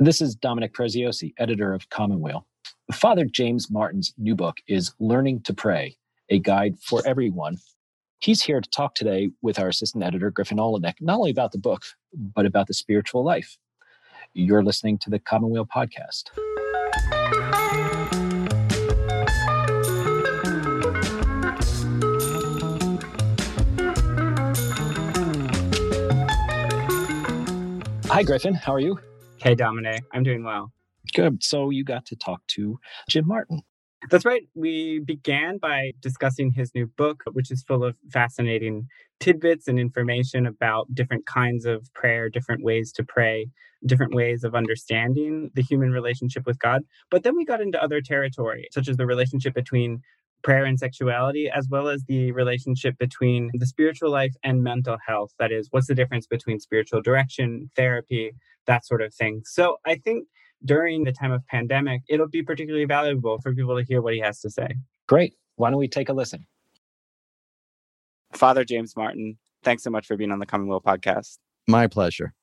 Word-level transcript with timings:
This 0.00 0.22
is 0.22 0.36
Dominic 0.36 0.74
Preziosi, 0.74 1.34
editor 1.38 1.74
of 1.74 1.90
Commonweal. 1.90 2.46
Father 2.92 3.24
James 3.24 3.68
Martin's 3.68 4.14
new 4.16 4.36
book 4.36 4.58
is 4.68 4.94
Learning 5.00 5.40
to 5.40 5.52
Pray, 5.52 5.96
a 6.28 6.38
guide 6.38 6.78
for 6.80 7.02
everyone. 7.04 7.56
He's 8.20 8.40
here 8.40 8.60
to 8.60 8.70
talk 8.70 8.94
today 8.94 9.30
with 9.42 9.58
our 9.58 9.66
assistant 9.66 10.04
editor, 10.04 10.30
Griffin 10.30 10.58
Oleynick, 10.58 11.00
not 11.00 11.16
only 11.16 11.32
about 11.32 11.50
the 11.50 11.58
book, 11.58 11.82
but 12.14 12.46
about 12.46 12.68
the 12.68 12.74
spiritual 12.74 13.24
life. 13.24 13.58
You're 14.34 14.62
listening 14.62 14.98
to 14.98 15.10
the 15.10 15.18
Commonweal 15.18 15.66
podcast. 15.66 16.28
Hi, 28.06 28.22
Griffin. 28.22 28.54
How 28.54 28.72
are 28.72 28.80
you? 28.80 29.00
Hey, 29.40 29.54
Dominic. 29.54 30.02
I'm 30.12 30.24
doing 30.24 30.42
well. 30.42 30.72
Good. 31.14 31.42
So 31.42 31.70
you 31.70 31.84
got 31.84 32.04
to 32.06 32.16
talk 32.16 32.46
to 32.48 32.78
Jim 33.08 33.26
Martin. 33.26 33.62
That's 34.10 34.24
right. 34.24 34.42
We 34.54 35.00
began 35.00 35.58
by 35.58 35.92
discussing 36.00 36.52
his 36.52 36.72
new 36.74 36.86
book, 36.86 37.22
which 37.32 37.50
is 37.50 37.62
full 37.62 37.84
of 37.84 37.96
fascinating 38.12 38.86
tidbits 39.20 39.66
and 39.68 39.78
information 39.78 40.46
about 40.46 40.92
different 40.94 41.26
kinds 41.26 41.66
of 41.66 41.92
prayer, 41.94 42.28
different 42.28 42.62
ways 42.62 42.92
to 42.92 43.04
pray, 43.04 43.48
different 43.86 44.14
ways 44.14 44.44
of 44.44 44.54
understanding 44.54 45.50
the 45.54 45.62
human 45.62 45.90
relationship 45.90 46.46
with 46.46 46.58
God. 46.58 46.82
But 47.10 47.22
then 47.22 47.36
we 47.36 47.44
got 47.44 47.60
into 47.60 47.82
other 47.82 48.00
territory, 48.00 48.68
such 48.72 48.88
as 48.88 48.96
the 48.96 49.06
relationship 49.06 49.54
between 49.54 50.00
prayer 50.42 50.64
and 50.64 50.78
sexuality, 50.78 51.50
as 51.50 51.68
well 51.68 51.88
as 51.88 52.04
the 52.04 52.32
relationship 52.32 52.96
between 52.98 53.50
the 53.54 53.66
spiritual 53.66 54.10
life 54.10 54.34
and 54.42 54.62
mental 54.62 54.96
health. 55.06 55.32
That 55.38 55.52
is, 55.52 55.68
what's 55.70 55.88
the 55.88 55.94
difference 55.94 56.26
between 56.26 56.60
spiritual 56.60 57.02
direction, 57.02 57.70
therapy, 57.76 58.32
that 58.66 58.86
sort 58.86 59.02
of 59.02 59.12
thing. 59.12 59.42
So 59.44 59.78
I 59.84 59.96
think 59.96 60.28
during 60.64 61.04
the 61.04 61.12
time 61.12 61.32
of 61.32 61.44
pandemic, 61.46 62.02
it'll 62.08 62.28
be 62.28 62.42
particularly 62.42 62.84
valuable 62.84 63.40
for 63.40 63.54
people 63.54 63.76
to 63.76 63.84
hear 63.84 64.00
what 64.00 64.14
he 64.14 64.20
has 64.20 64.40
to 64.40 64.50
say. 64.50 64.68
Great. 65.06 65.34
Why 65.56 65.70
don't 65.70 65.78
we 65.78 65.88
take 65.88 66.08
a 66.08 66.12
listen? 66.12 66.46
Father 68.32 68.64
James 68.64 68.94
Martin, 68.96 69.38
thanks 69.64 69.82
so 69.82 69.90
much 69.90 70.06
for 70.06 70.16
being 70.16 70.30
on 70.30 70.38
the 70.38 70.46
Commonweal 70.46 70.80
podcast. 70.80 71.38
My 71.66 71.86
pleasure. 71.86 72.34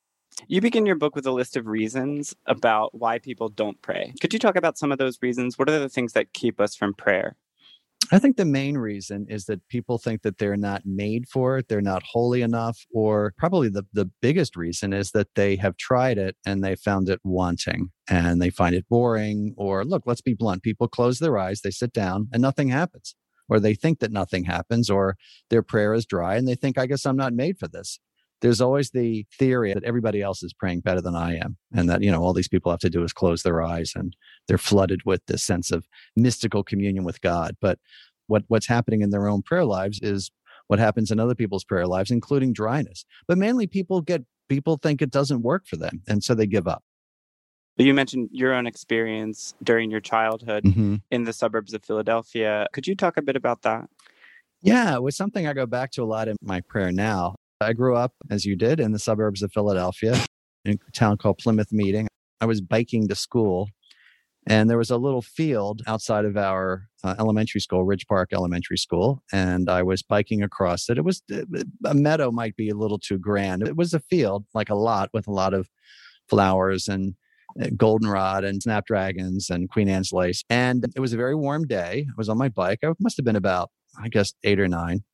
You 0.47 0.59
begin 0.59 0.85
your 0.85 0.95
book 0.95 1.16
with 1.16 1.25
a 1.25 1.31
list 1.31 1.55
of 1.55 1.66
reasons 1.66 2.35
about 2.45 2.93
why 2.93 3.19
people 3.19 3.47
don't 3.47 3.81
pray. 3.81 4.13
Could 4.19 4.33
you 4.33 4.39
talk 4.39 4.57
about 4.57 4.77
some 4.77 4.91
of 4.91 4.97
those 4.97 5.17
reasons? 5.21 5.57
What 5.57 5.69
are 5.69 5.79
the 5.79 5.88
things 5.88 6.13
that 6.13 6.33
keep 6.33 6.59
us 6.59 6.75
from 6.75 6.93
prayer? 6.93 7.38
I 8.11 8.19
think 8.19 8.38
the 8.38 8.45
main 8.45 8.77
reason 8.77 9.25
is 9.29 9.45
that 9.45 9.67
people 9.67 9.97
think 9.97 10.21
that 10.21 10.38
they're 10.38 10.57
not 10.57 10.83
made 10.85 11.27
for 11.27 11.57
it, 11.57 11.67
they're 11.67 11.81
not 11.81 12.03
holy 12.03 12.43
enough, 12.43 12.85
or 12.93 13.33
probably 13.38 13.67
the, 13.67 13.83
the 13.93 14.09
biggest 14.21 14.55
reason 14.55 14.93
is 14.93 15.11
that 15.11 15.33
they 15.35 15.55
have 15.55 15.75
tried 15.77 16.17
it 16.17 16.35
and 16.45 16.63
they 16.63 16.75
found 16.75 17.09
it 17.09 17.19
wanting 17.23 17.89
and 18.07 18.41
they 18.41 18.51
find 18.51 18.75
it 18.75 18.88
boring. 18.89 19.55
Or 19.57 19.83
look, 19.83 20.03
let's 20.05 20.21
be 20.21 20.35
blunt 20.35 20.61
people 20.61 20.88
close 20.88 21.19
their 21.19 21.38
eyes, 21.38 21.61
they 21.61 21.71
sit 21.71 21.93
down, 21.93 22.27
and 22.31 22.41
nothing 22.41 22.69
happens. 22.69 23.16
Or 23.49 23.59
they 23.59 23.75
think 23.75 23.99
that 23.99 24.11
nothing 24.11 24.45
happens, 24.45 24.89
or 24.89 25.17
their 25.49 25.61
prayer 25.61 25.93
is 25.93 26.05
dry 26.05 26.35
and 26.35 26.47
they 26.47 26.55
think, 26.55 26.77
I 26.77 26.88
guess 26.88 27.05
I'm 27.05 27.17
not 27.17 27.33
made 27.33 27.57
for 27.57 27.67
this 27.67 27.99
there's 28.45 28.61
always 28.61 28.91
the 28.91 29.25
theory 29.39 29.73
that 29.73 29.83
everybody 29.83 30.21
else 30.21 30.43
is 30.43 30.53
praying 30.53 30.81
better 30.81 31.01
than 31.01 31.15
I 31.15 31.38
am. 31.38 31.57
And 31.73 31.89
that, 31.89 32.03
you 32.03 32.11
know, 32.11 32.21
all 32.21 32.31
these 32.31 32.47
people 32.47 32.71
have 32.71 32.79
to 32.81 32.91
do 32.91 33.03
is 33.03 33.11
close 33.11 33.41
their 33.41 33.63
eyes 33.63 33.93
and 33.95 34.15
they're 34.47 34.59
flooded 34.59 35.03
with 35.03 35.25
this 35.25 35.41
sense 35.41 35.71
of 35.71 35.88
mystical 36.15 36.63
communion 36.63 37.03
with 37.03 37.21
God. 37.21 37.57
But 37.59 37.79
what, 38.27 38.43
what's 38.47 38.67
happening 38.67 39.01
in 39.01 39.09
their 39.09 39.27
own 39.27 39.41
prayer 39.41 39.66
lives 39.66 39.99
is 39.99 40.29
what 40.67 40.77
happens 40.77 41.09
in 41.09 41.19
other 41.19 41.33
people's 41.33 41.63
prayer 41.63 41.88
lives, 41.88 42.11
including 42.11 42.53
dryness. 42.53 43.03
But 43.27 43.39
mainly 43.39 43.66
people 43.66 44.01
get, 44.01 44.21
people 44.47 44.77
think 44.77 45.01
it 45.01 45.09
doesn't 45.09 45.41
work 45.41 45.66
for 45.66 45.77
them. 45.77 46.03
And 46.07 46.23
so 46.23 46.35
they 46.35 46.45
give 46.45 46.67
up. 46.67 46.83
You 47.77 47.95
mentioned 47.95 48.29
your 48.31 48.53
own 48.53 48.67
experience 48.67 49.55
during 49.63 49.89
your 49.89 50.01
childhood 50.01 50.66
mm-hmm. 50.66 50.97
in 51.09 51.23
the 51.23 51.33
suburbs 51.33 51.73
of 51.73 51.83
Philadelphia. 51.83 52.67
Could 52.73 52.85
you 52.85 52.95
talk 52.95 53.17
a 53.17 53.23
bit 53.23 53.35
about 53.35 53.63
that? 53.63 53.89
Yeah, 54.61 54.95
it 54.95 55.01
was 55.01 55.16
something 55.16 55.47
I 55.47 55.53
go 55.53 55.66
back 55.66 55.91
to 55.94 56.03
a 56.03 56.06
lot 56.06 56.27
in 56.27 56.38
my 56.44 56.62
prayer 56.62 56.91
now. 56.91 57.34
I 57.61 57.73
grew 57.73 57.95
up, 57.95 58.13
as 58.29 58.45
you 58.45 58.55
did, 58.55 58.79
in 58.79 58.91
the 58.91 58.99
suburbs 58.99 59.41
of 59.41 59.51
Philadelphia, 59.51 60.16
in 60.66 60.77
a 60.88 60.91
town 60.91 61.17
called 61.17 61.38
Plymouth 61.38 61.71
Meeting. 61.71 62.07
I 62.41 62.45
was 62.45 62.59
biking 62.59 63.07
to 63.07 63.16
school, 63.16 63.69
and 64.45 64.69
there 64.69 64.77
was 64.77 64.91
a 64.91 64.97
little 64.97 65.21
field 65.21 65.81
outside 65.88 66.25
of 66.25 66.35
our 66.35 66.88
uh, 67.03 67.15
elementary 67.17 67.61
school, 67.61 67.85
Ridge 67.85 68.07
Park 68.07 68.31
Elementary 68.33 68.77
School, 68.77 69.23
and 69.31 69.69
I 69.69 69.83
was 69.83 70.03
biking 70.03 70.44
across 70.44 70.89
it. 70.89 70.97
It 70.97 71.05
was 71.05 71.21
uh, 71.33 71.44
a 71.85 71.94
meadow, 71.94 72.29
might 72.29 72.57
be 72.57 72.69
a 72.69 72.75
little 72.75 72.99
too 72.99 73.17
grand. 73.17 73.65
It 73.65 73.77
was 73.77 73.94
a 73.94 74.01
field, 74.01 74.45
like 74.53 74.69
a 74.69 74.75
lot, 74.75 75.09
with 75.13 75.27
a 75.27 75.31
lot 75.31 75.53
of 75.53 75.69
flowers 76.27 76.89
and 76.89 77.15
uh, 77.61 77.67
goldenrod 77.77 78.44
and 78.44 78.61
snapdragons 78.61 79.49
and 79.49 79.69
Queen 79.69 79.88
Anne's 79.88 80.11
lace. 80.11 80.44
And 80.49 80.85
it 80.94 80.99
was 80.99 81.13
a 81.13 81.17
very 81.17 81.35
warm 81.35 81.67
day. 81.67 82.05
I 82.09 82.13
was 82.17 82.27
on 82.27 82.38
my 82.38 82.49
bike. 82.49 82.79
I 82.83 82.91
must 82.99 83.15
have 83.15 83.25
been 83.25 83.38
about, 83.38 83.71
I 84.01 84.09
guess, 84.09 84.33
eight 84.44 84.59
or 84.59 84.67
nine 84.67 85.05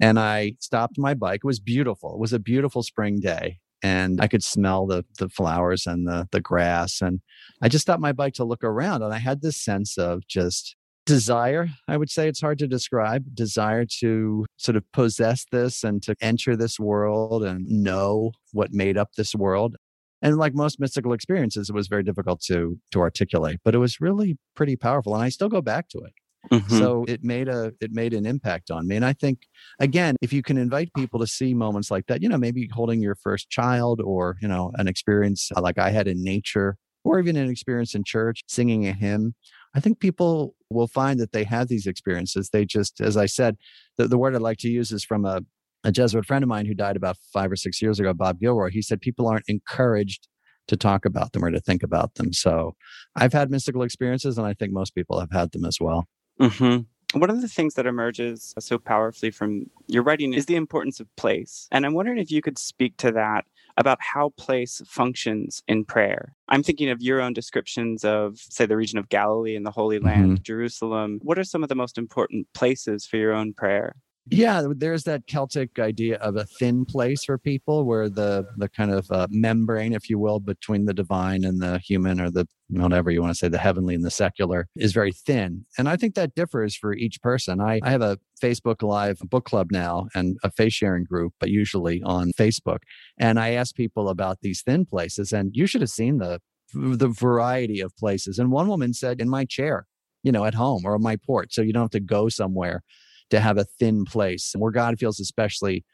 and 0.00 0.18
I 0.18 0.54
stopped 0.60 0.98
my 0.98 1.14
bike. 1.14 1.40
It 1.44 1.46
was 1.46 1.60
beautiful. 1.60 2.14
It 2.14 2.20
was 2.20 2.32
a 2.32 2.38
beautiful 2.38 2.82
spring 2.82 3.20
day 3.20 3.58
and 3.82 4.20
I 4.20 4.28
could 4.28 4.42
smell 4.42 4.86
the 4.86 5.04
the 5.18 5.28
flowers 5.28 5.86
and 5.86 6.08
the 6.08 6.26
the 6.32 6.40
grass 6.40 7.00
and 7.00 7.20
I 7.62 7.68
just 7.68 7.82
stopped 7.82 8.00
my 8.00 8.12
bike 8.12 8.34
to 8.34 8.44
look 8.44 8.64
around 8.64 9.02
and 9.02 9.12
I 9.12 9.18
had 9.18 9.42
this 9.42 9.60
sense 9.60 9.98
of 9.98 10.26
just 10.26 10.76
desire 11.06 11.68
i 11.86 11.96
would 11.96 12.10
say 12.10 12.28
it's 12.28 12.40
hard 12.40 12.58
to 12.58 12.66
describe 12.66 13.34
desire 13.34 13.84
to 13.84 14.46
sort 14.56 14.74
of 14.76 14.90
possess 14.92 15.44
this 15.52 15.84
and 15.84 16.02
to 16.02 16.14
enter 16.20 16.56
this 16.56 16.80
world 16.80 17.44
and 17.44 17.66
know 17.68 18.32
what 18.52 18.72
made 18.72 18.96
up 18.96 19.10
this 19.14 19.34
world 19.34 19.76
and 20.22 20.38
like 20.38 20.54
most 20.54 20.80
mystical 20.80 21.12
experiences 21.12 21.68
it 21.68 21.74
was 21.74 21.88
very 21.88 22.02
difficult 22.02 22.40
to 22.40 22.78
to 22.90 23.00
articulate 23.00 23.58
but 23.64 23.74
it 23.74 23.78
was 23.78 24.00
really 24.00 24.38
pretty 24.56 24.76
powerful 24.76 25.14
and 25.14 25.22
i 25.22 25.28
still 25.28 25.50
go 25.50 25.60
back 25.60 25.88
to 25.88 25.98
it 25.98 26.12
Mm-hmm. 26.52 26.78
So 26.78 27.04
it 27.08 27.24
made 27.24 27.48
a 27.48 27.72
it 27.80 27.92
made 27.92 28.12
an 28.12 28.26
impact 28.26 28.70
on 28.70 28.86
me. 28.86 28.96
And 28.96 29.04
I 29.04 29.12
think 29.12 29.40
again, 29.80 30.16
if 30.20 30.32
you 30.32 30.42
can 30.42 30.58
invite 30.58 30.90
people 30.96 31.18
to 31.20 31.26
see 31.26 31.54
moments 31.54 31.90
like 31.90 32.06
that, 32.06 32.22
you 32.22 32.28
know, 32.28 32.38
maybe 32.38 32.68
holding 32.72 33.00
your 33.00 33.14
first 33.14 33.50
child 33.50 34.00
or, 34.00 34.36
you 34.40 34.48
know, 34.48 34.70
an 34.74 34.86
experience 34.88 35.50
like 35.56 35.78
I 35.78 35.90
had 35.90 36.06
in 36.06 36.22
nature 36.22 36.76
or 37.04 37.18
even 37.18 37.36
an 37.36 37.50
experience 37.50 37.94
in 37.94 38.02
church, 38.04 38.42
singing 38.48 38.86
a 38.86 38.92
hymn, 38.92 39.34
I 39.74 39.80
think 39.80 40.00
people 40.00 40.54
will 40.70 40.86
find 40.86 41.20
that 41.20 41.32
they 41.32 41.44
have 41.44 41.68
these 41.68 41.86
experiences. 41.86 42.50
They 42.50 42.64
just, 42.64 43.00
as 43.00 43.16
I 43.16 43.26
said, 43.26 43.56
the, 43.98 44.08
the 44.08 44.18
word 44.18 44.34
I'd 44.34 44.42
like 44.42 44.58
to 44.58 44.68
use 44.70 44.92
is 44.92 45.04
from 45.04 45.24
a, 45.24 45.40
a 45.84 45.92
Jesuit 45.92 46.24
friend 46.24 46.42
of 46.42 46.48
mine 46.48 46.66
who 46.66 46.74
died 46.74 46.96
about 46.96 47.18
five 47.32 47.52
or 47.52 47.56
six 47.56 47.82
years 47.82 48.00
ago, 48.00 48.14
Bob 48.14 48.40
Gilroy. 48.40 48.70
He 48.70 48.82
said 48.82 49.00
people 49.00 49.28
aren't 49.28 49.44
encouraged 49.48 50.28
to 50.68 50.76
talk 50.76 51.04
about 51.04 51.32
them 51.32 51.44
or 51.44 51.50
to 51.50 51.60
think 51.60 51.82
about 51.82 52.14
them. 52.14 52.32
So 52.32 52.74
I've 53.14 53.34
had 53.34 53.50
mystical 53.50 53.82
experiences, 53.82 54.38
and 54.38 54.46
I 54.46 54.54
think 54.54 54.72
most 54.72 54.94
people 54.94 55.20
have 55.20 55.30
had 55.30 55.52
them 55.52 55.64
as 55.64 55.78
well. 55.80 56.06
Mm-hmm. 56.40 57.18
One 57.18 57.30
of 57.30 57.40
the 57.40 57.48
things 57.48 57.74
that 57.74 57.86
emerges 57.86 58.54
so 58.58 58.76
powerfully 58.78 59.30
from 59.30 59.70
your 59.86 60.02
writing 60.02 60.34
is 60.34 60.46
the 60.46 60.56
importance 60.56 60.98
of 60.98 61.14
place. 61.16 61.68
And 61.70 61.86
I'm 61.86 61.94
wondering 61.94 62.18
if 62.18 62.30
you 62.30 62.42
could 62.42 62.58
speak 62.58 62.96
to 62.98 63.12
that 63.12 63.44
about 63.76 63.98
how 64.00 64.30
place 64.36 64.82
functions 64.86 65.62
in 65.68 65.84
prayer. 65.84 66.34
I'm 66.48 66.62
thinking 66.62 66.90
of 66.90 67.02
your 67.02 67.20
own 67.20 67.32
descriptions 67.32 68.04
of, 68.04 68.38
say, 68.38 68.66
the 68.66 68.76
region 68.76 68.98
of 68.98 69.08
Galilee 69.08 69.56
and 69.56 69.64
the 69.64 69.70
Holy 69.70 69.98
Land, 69.98 70.24
mm-hmm. 70.24 70.42
Jerusalem. 70.42 71.20
What 71.22 71.38
are 71.38 71.44
some 71.44 71.62
of 71.62 71.68
the 71.68 71.74
most 71.74 71.98
important 71.98 72.46
places 72.52 73.06
for 73.06 73.16
your 73.16 73.32
own 73.32 73.52
prayer? 73.52 73.96
Yeah, 74.30 74.62
there's 74.74 75.04
that 75.04 75.26
Celtic 75.26 75.78
idea 75.78 76.16
of 76.16 76.36
a 76.36 76.46
thin 76.46 76.86
place 76.86 77.24
for 77.24 77.36
people 77.36 77.84
where 77.84 78.08
the 78.08 78.46
the 78.56 78.70
kind 78.70 78.90
of 78.90 79.10
uh, 79.10 79.26
membrane, 79.30 79.92
if 79.92 80.08
you 80.08 80.18
will, 80.18 80.40
between 80.40 80.86
the 80.86 80.94
divine 80.94 81.44
and 81.44 81.60
the 81.60 81.78
human 81.78 82.20
or 82.20 82.30
the 82.30 82.46
whatever 82.68 83.10
you 83.10 83.20
want 83.20 83.32
to 83.34 83.38
say, 83.38 83.48
the 83.48 83.58
heavenly 83.58 83.94
and 83.94 84.02
the 84.02 84.10
secular 84.10 84.66
is 84.76 84.94
very 84.94 85.12
thin. 85.12 85.66
And 85.76 85.90
I 85.90 85.96
think 85.96 86.14
that 86.14 86.34
differs 86.34 86.74
for 86.74 86.94
each 86.94 87.20
person. 87.20 87.60
I, 87.60 87.80
I 87.82 87.90
have 87.90 88.00
a 88.00 88.18
Facebook 88.42 88.82
Live 88.82 89.18
book 89.18 89.44
club 89.44 89.68
now 89.70 90.08
and 90.14 90.38
a 90.42 90.50
faith 90.50 90.72
sharing 90.72 91.04
group, 91.04 91.34
but 91.38 91.50
usually 91.50 92.02
on 92.02 92.32
Facebook. 92.32 92.78
And 93.18 93.38
I 93.38 93.50
ask 93.50 93.74
people 93.74 94.08
about 94.08 94.38
these 94.40 94.62
thin 94.62 94.86
places, 94.86 95.32
and 95.32 95.54
you 95.54 95.66
should 95.66 95.82
have 95.82 95.90
seen 95.90 96.16
the 96.16 96.40
the 96.72 97.08
variety 97.08 97.80
of 97.80 97.94
places. 97.96 98.38
And 98.38 98.50
one 98.50 98.68
woman 98.68 98.94
said, 98.94 99.20
in 99.20 99.28
my 99.28 99.44
chair, 99.44 99.86
you 100.22 100.32
know, 100.32 100.46
at 100.46 100.54
home 100.54 100.82
or 100.86 100.94
on 100.94 101.02
my 101.02 101.16
porch. 101.16 101.52
So 101.52 101.60
you 101.60 101.74
don't 101.74 101.82
have 101.82 101.90
to 101.90 102.00
go 102.00 102.30
somewhere 102.30 102.82
to 103.30 103.40
have 103.40 103.58
a 103.58 103.64
thin 103.64 104.04
place 104.04 104.54
where 104.56 104.70
God 104.70 104.98
feels 104.98 105.20
especially 105.20 105.84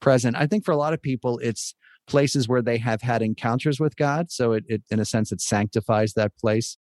present. 0.00 0.36
I 0.36 0.46
think 0.46 0.64
for 0.64 0.72
a 0.72 0.76
lot 0.76 0.92
of 0.92 1.02
people, 1.02 1.38
it's 1.38 1.74
places 2.06 2.48
where 2.48 2.62
they 2.62 2.78
have 2.78 3.02
had 3.02 3.22
encounters 3.22 3.78
with 3.78 3.96
God. 3.96 4.30
So 4.30 4.52
it, 4.52 4.64
it 4.68 4.82
in 4.90 5.00
a 5.00 5.04
sense, 5.04 5.32
it 5.32 5.40
sanctifies 5.40 6.14
that 6.14 6.36
place. 6.36 6.76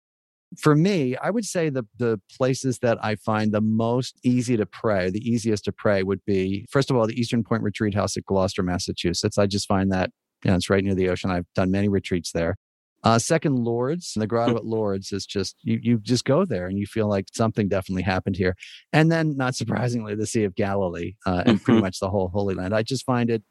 For 0.58 0.75
me, 0.75 1.17
I 1.17 1.31
would 1.31 1.44
say 1.44 1.70
the 1.70 1.85
the 1.97 2.20
places 2.37 2.81
that 2.81 2.99
I 3.05 3.14
find 3.14 3.52
the 3.52 3.61
most 3.61 4.19
easy 4.25 4.56
to 4.56 4.67
pray, 4.67 5.08
the 5.08 5.20
easiest 5.20 5.64
to 5.67 5.73
pray 5.73 6.03
would 6.03 6.25
be 6.25 6.67
first 6.70 6.91
of 6.91 6.96
all 6.96 7.06
the 7.06 7.19
Eastern 7.20 7.44
Point 7.44 7.62
Retreat 7.62 7.94
House 7.94 8.17
at 8.17 8.25
Gloucester, 8.25 8.62
Massachusetts. 8.62 9.38
I 9.38 9.46
just 9.46 9.69
find 9.69 9.93
that 9.93 10.11
you 10.44 10.50
know, 10.50 10.56
it's 10.56 10.70
right 10.70 10.82
near 10.82 10.94
the 10.94 11.08
ocean. 11.08 11.31
I've 11.31 11.46
done 11.55 11.70
many 11.70 11.88
retreats 11.88 12.32
there. 12.32 12.56
Uh, 13.02 13.19
second, 13.19 13.64
Lourdes, 13.64 14.12
the 14.14 14.26
grotto 14.26 14.56
at 14.56 14.64
Lourdes 14.64 15.12
is 15.12 15.25
just 15.25 15.56
you. 15.62 15.79
You 15.82 15.99
just 15.99 16.25
go 16.25 16.44
there 16.44 16.67
and 16.67 16.79
you 16.79 16.87
feel 16.87 17.08
like 17.08 17.26
something 17.32 17.69
definitely 17.69 18.02
happened 18.02 18.37
here. 18.37 18.56
And 18.93 19.11
then, 19.11 19.37
not 19.37 19.55
surprisingly, 19.55 20.14
the 20.14 20.26
Sea 20.26 20.44
of 20.44 20.55
Galilee 20.55 21.14
uh, 21.25 21.43
and 21.47 21.62
pretty 21.62 21.79
mm-hmm. 21.79 21.87
much 21.87 22.00
the 22.00 22.11
whole 22.11 22.29
Holy 22.29 22.55
Land. 22.55 22.75
I 22.75 22.82
just 22.82 23.06
find 23.06 23.31
it 23.31 23.43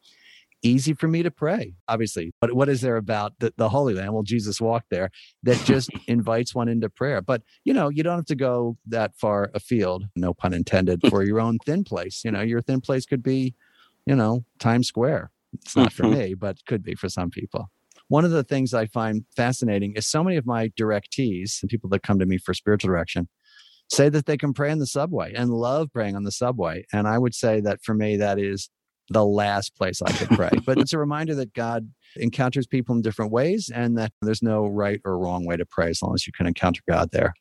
easy 0.62 0.94
for 0.94 1.08
me 1.08 1.24
to 1.24 1.32
pray. 1.32 1.74
Obviously, 1.88 2.32
but 2.40 2.54
what 2.54 2.70
is 2.70 2.82
there 2.82 2.98
about 2.98 3.34
the, 3.40 3.52
the 3.58 3.70
Holy 3.70 3.96
Land? 3.96 4.14
Well, 4.14 4.24
Jesus 4.24 4.62
walked 4.62 4.92
there 4.92 5.10
that 5.44 5.58
just 5.66 5.90
invites 6.08 6.54
one 6.54 6.68
into 6.68 6.90
prayer. 6.90 7.22
But 7.22 7.42
you 7.64 7.74
know, 7.74 7.90
you 7.90 8.04
don't 8.04 8.18
have 8.18 8.26
to 8.26 8.36
go 8.36 8.78
that 8.88 9.16
far 9.16 9.50
afield, 9.56 10.06
no 10.16 10.34
pun 10.34 10.54
intended, 10.54 11.02
for 11.10 11.24
your 11.24 11.40
own 11.40 11.58
thin 11.66 11.84
place. 11.84 12.22
You 12.24 12.32
know, 12.32 12.42
your 12.42 12.62
thin 12.62 12.82
place 12.82 13.06
could 13.06 13.24
be, 13.24 13.56
you 14.06 14.16
know, 14.16 14.46
Times 14.60 14.88
Square. 14.88 15.32
It's 15.54 15.76
not 15.76 15.92
for 15.92 16.04
mm-hmm. 16.04 16.20
me, 16.20 16.34
but 16.36 16.64
could 16.68 16.84
be 16.84 16.94
for 16.94 17.10
some 17.10 17.32
people. 17.32 17.72
One 18.10 18.26
of 18.26 18.32
the 18.32 18.44
things 18.44 18.74
I 18.74 18.88
find 18.88 19.24
fascinating 19.36 19.94
is 19.96 20.08
so 20.08 20.24
many 20.24 20.36
of 20.36 20.46
my 20.46 20.70
directees 20.70 21.62
and 21.62 21.70
people 21.70 21.90
that 21.92 22.04
come 22.04 22.20
to 22.20 22.26
me 22.26 22.38
for 22.38 22.54
spiritual 22.54 22.90
direction 22.90 23.30
say 23.90 24.10
that 24.10 24.26
they 24.26 24.38
can 24.38 24.54
pray 24.54 24.72
in 24.72 24.80
the 24.80 24.88
subway 24.88 25.34
and 25.34 25.52
love 25.52 25.90
praying 25.94 26.16
on 26.16 26.24
the 26.24 26.32
subway. 26.32 26.86
And 26.92 27.08
I 27.08 27.18
would 27.18 27.34
say 27.34 27.62
that 27.62 27.80
for 27.84 27.94
me, 27.94 28.18
that 28.18 28.40
is 28.40 28.70
the 29.10 29.26
last 29.26 29.76
place 29.76 30.02
I 30.02 30.12
could 30.12 30.30
pray. 30.30 30.50
but 30.66 30.78
it's 30.78 30.94
a 30.94 31.00
reminder 31.00 31.36
that 31.36 31.54
God 31.54 31.90
encounters 32.16 32.68
people 32.68 32.96
in 32.96 33.02
different 33.02 33.32
ways 33.32 33.72
and 33.74 33.98
that 33.98 34.12
there's 34.22 34.44
no 34.44 34.68
right 34.68 35.02
or 35.06 35.18
wrong 35.18 35.46
way 35.46 35.58
to 35.58 35.66
pray 35.66 35.90
as 35.90 36.02
long 36.02 36.14
as 36.14 36.28
you 36.28 36.34
can 36.34 36.46
encounter 36.48 36.82
God 36.88 37.10
there. 37.12 37.34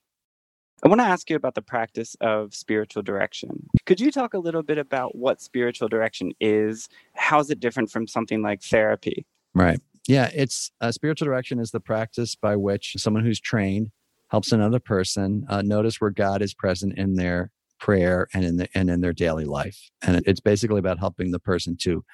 I 0.84 0.88
want 0.88 1.00
to 1.00 1.06
ask 1.06 1.28
you 1.28 1.36
about 1.36 1.54
the 1.56 1.62
practice 1.62 2.14
of 2.20 2.54
spiritual 2.54 3.02
direction. 3.02 3.66
Could 3.84 4.00
you 4.00 4.12
talk 4.12 4.32
a 4.32 4.38
little 4.38 4.62
bit 4.62 4.78
about 4.78 5.16
what 5.16 5.42
spiritual 5.42 5.88
direction 5.88 6.32
is? 6.40 6.88
How 7.14 7.40
is 7.40 7.50
it 7.50 7.58
different 7.58 7.90
from 7.90 8.06
something 8.06 8.42
like 8.42 8.62
therapy? 8.62 9.26
Right. 9.54 9.80
Yeah, 10.08 10.30
it's 10.34 10.70
uh, 10.80 10.90
spiritual 10.90 11.26
direction 11.26 11.60
is 11.60 11.70
the 11.70 11.80
practice 11.80 12.34
by 12.34 12.56
which 12.56 12.94
someone 12.96 13.24
who's 13.24 13.40
trained 13.40 13.90
helps 14.30 14.52
another 14.52 14.80
person 14.80 15.44
uh, 15.50 15.60
notice 15.60 16.00
where 16.00 16.10
God 16.10 16.40
is 16.40 16.54
present 16.54 16.98
in 16.98 17.14
their 17.14 17.50
prayer 17.78 18.26
and 18.32 18.42
in 18.42 18.56
the, 18.56 18.68
and 18.74 18.88
in 18.88 19.02
their 19.02 19.12
daily 19.12 19.44
life. 19.44 19.78
And 20.02 20.22
it's 20.26 20.40
basically 20.40 20.78
about 20.78 20.98
helping 20.98 21.30
the 21.30 21.38
person 21.38 21.76
to 21.82 22.04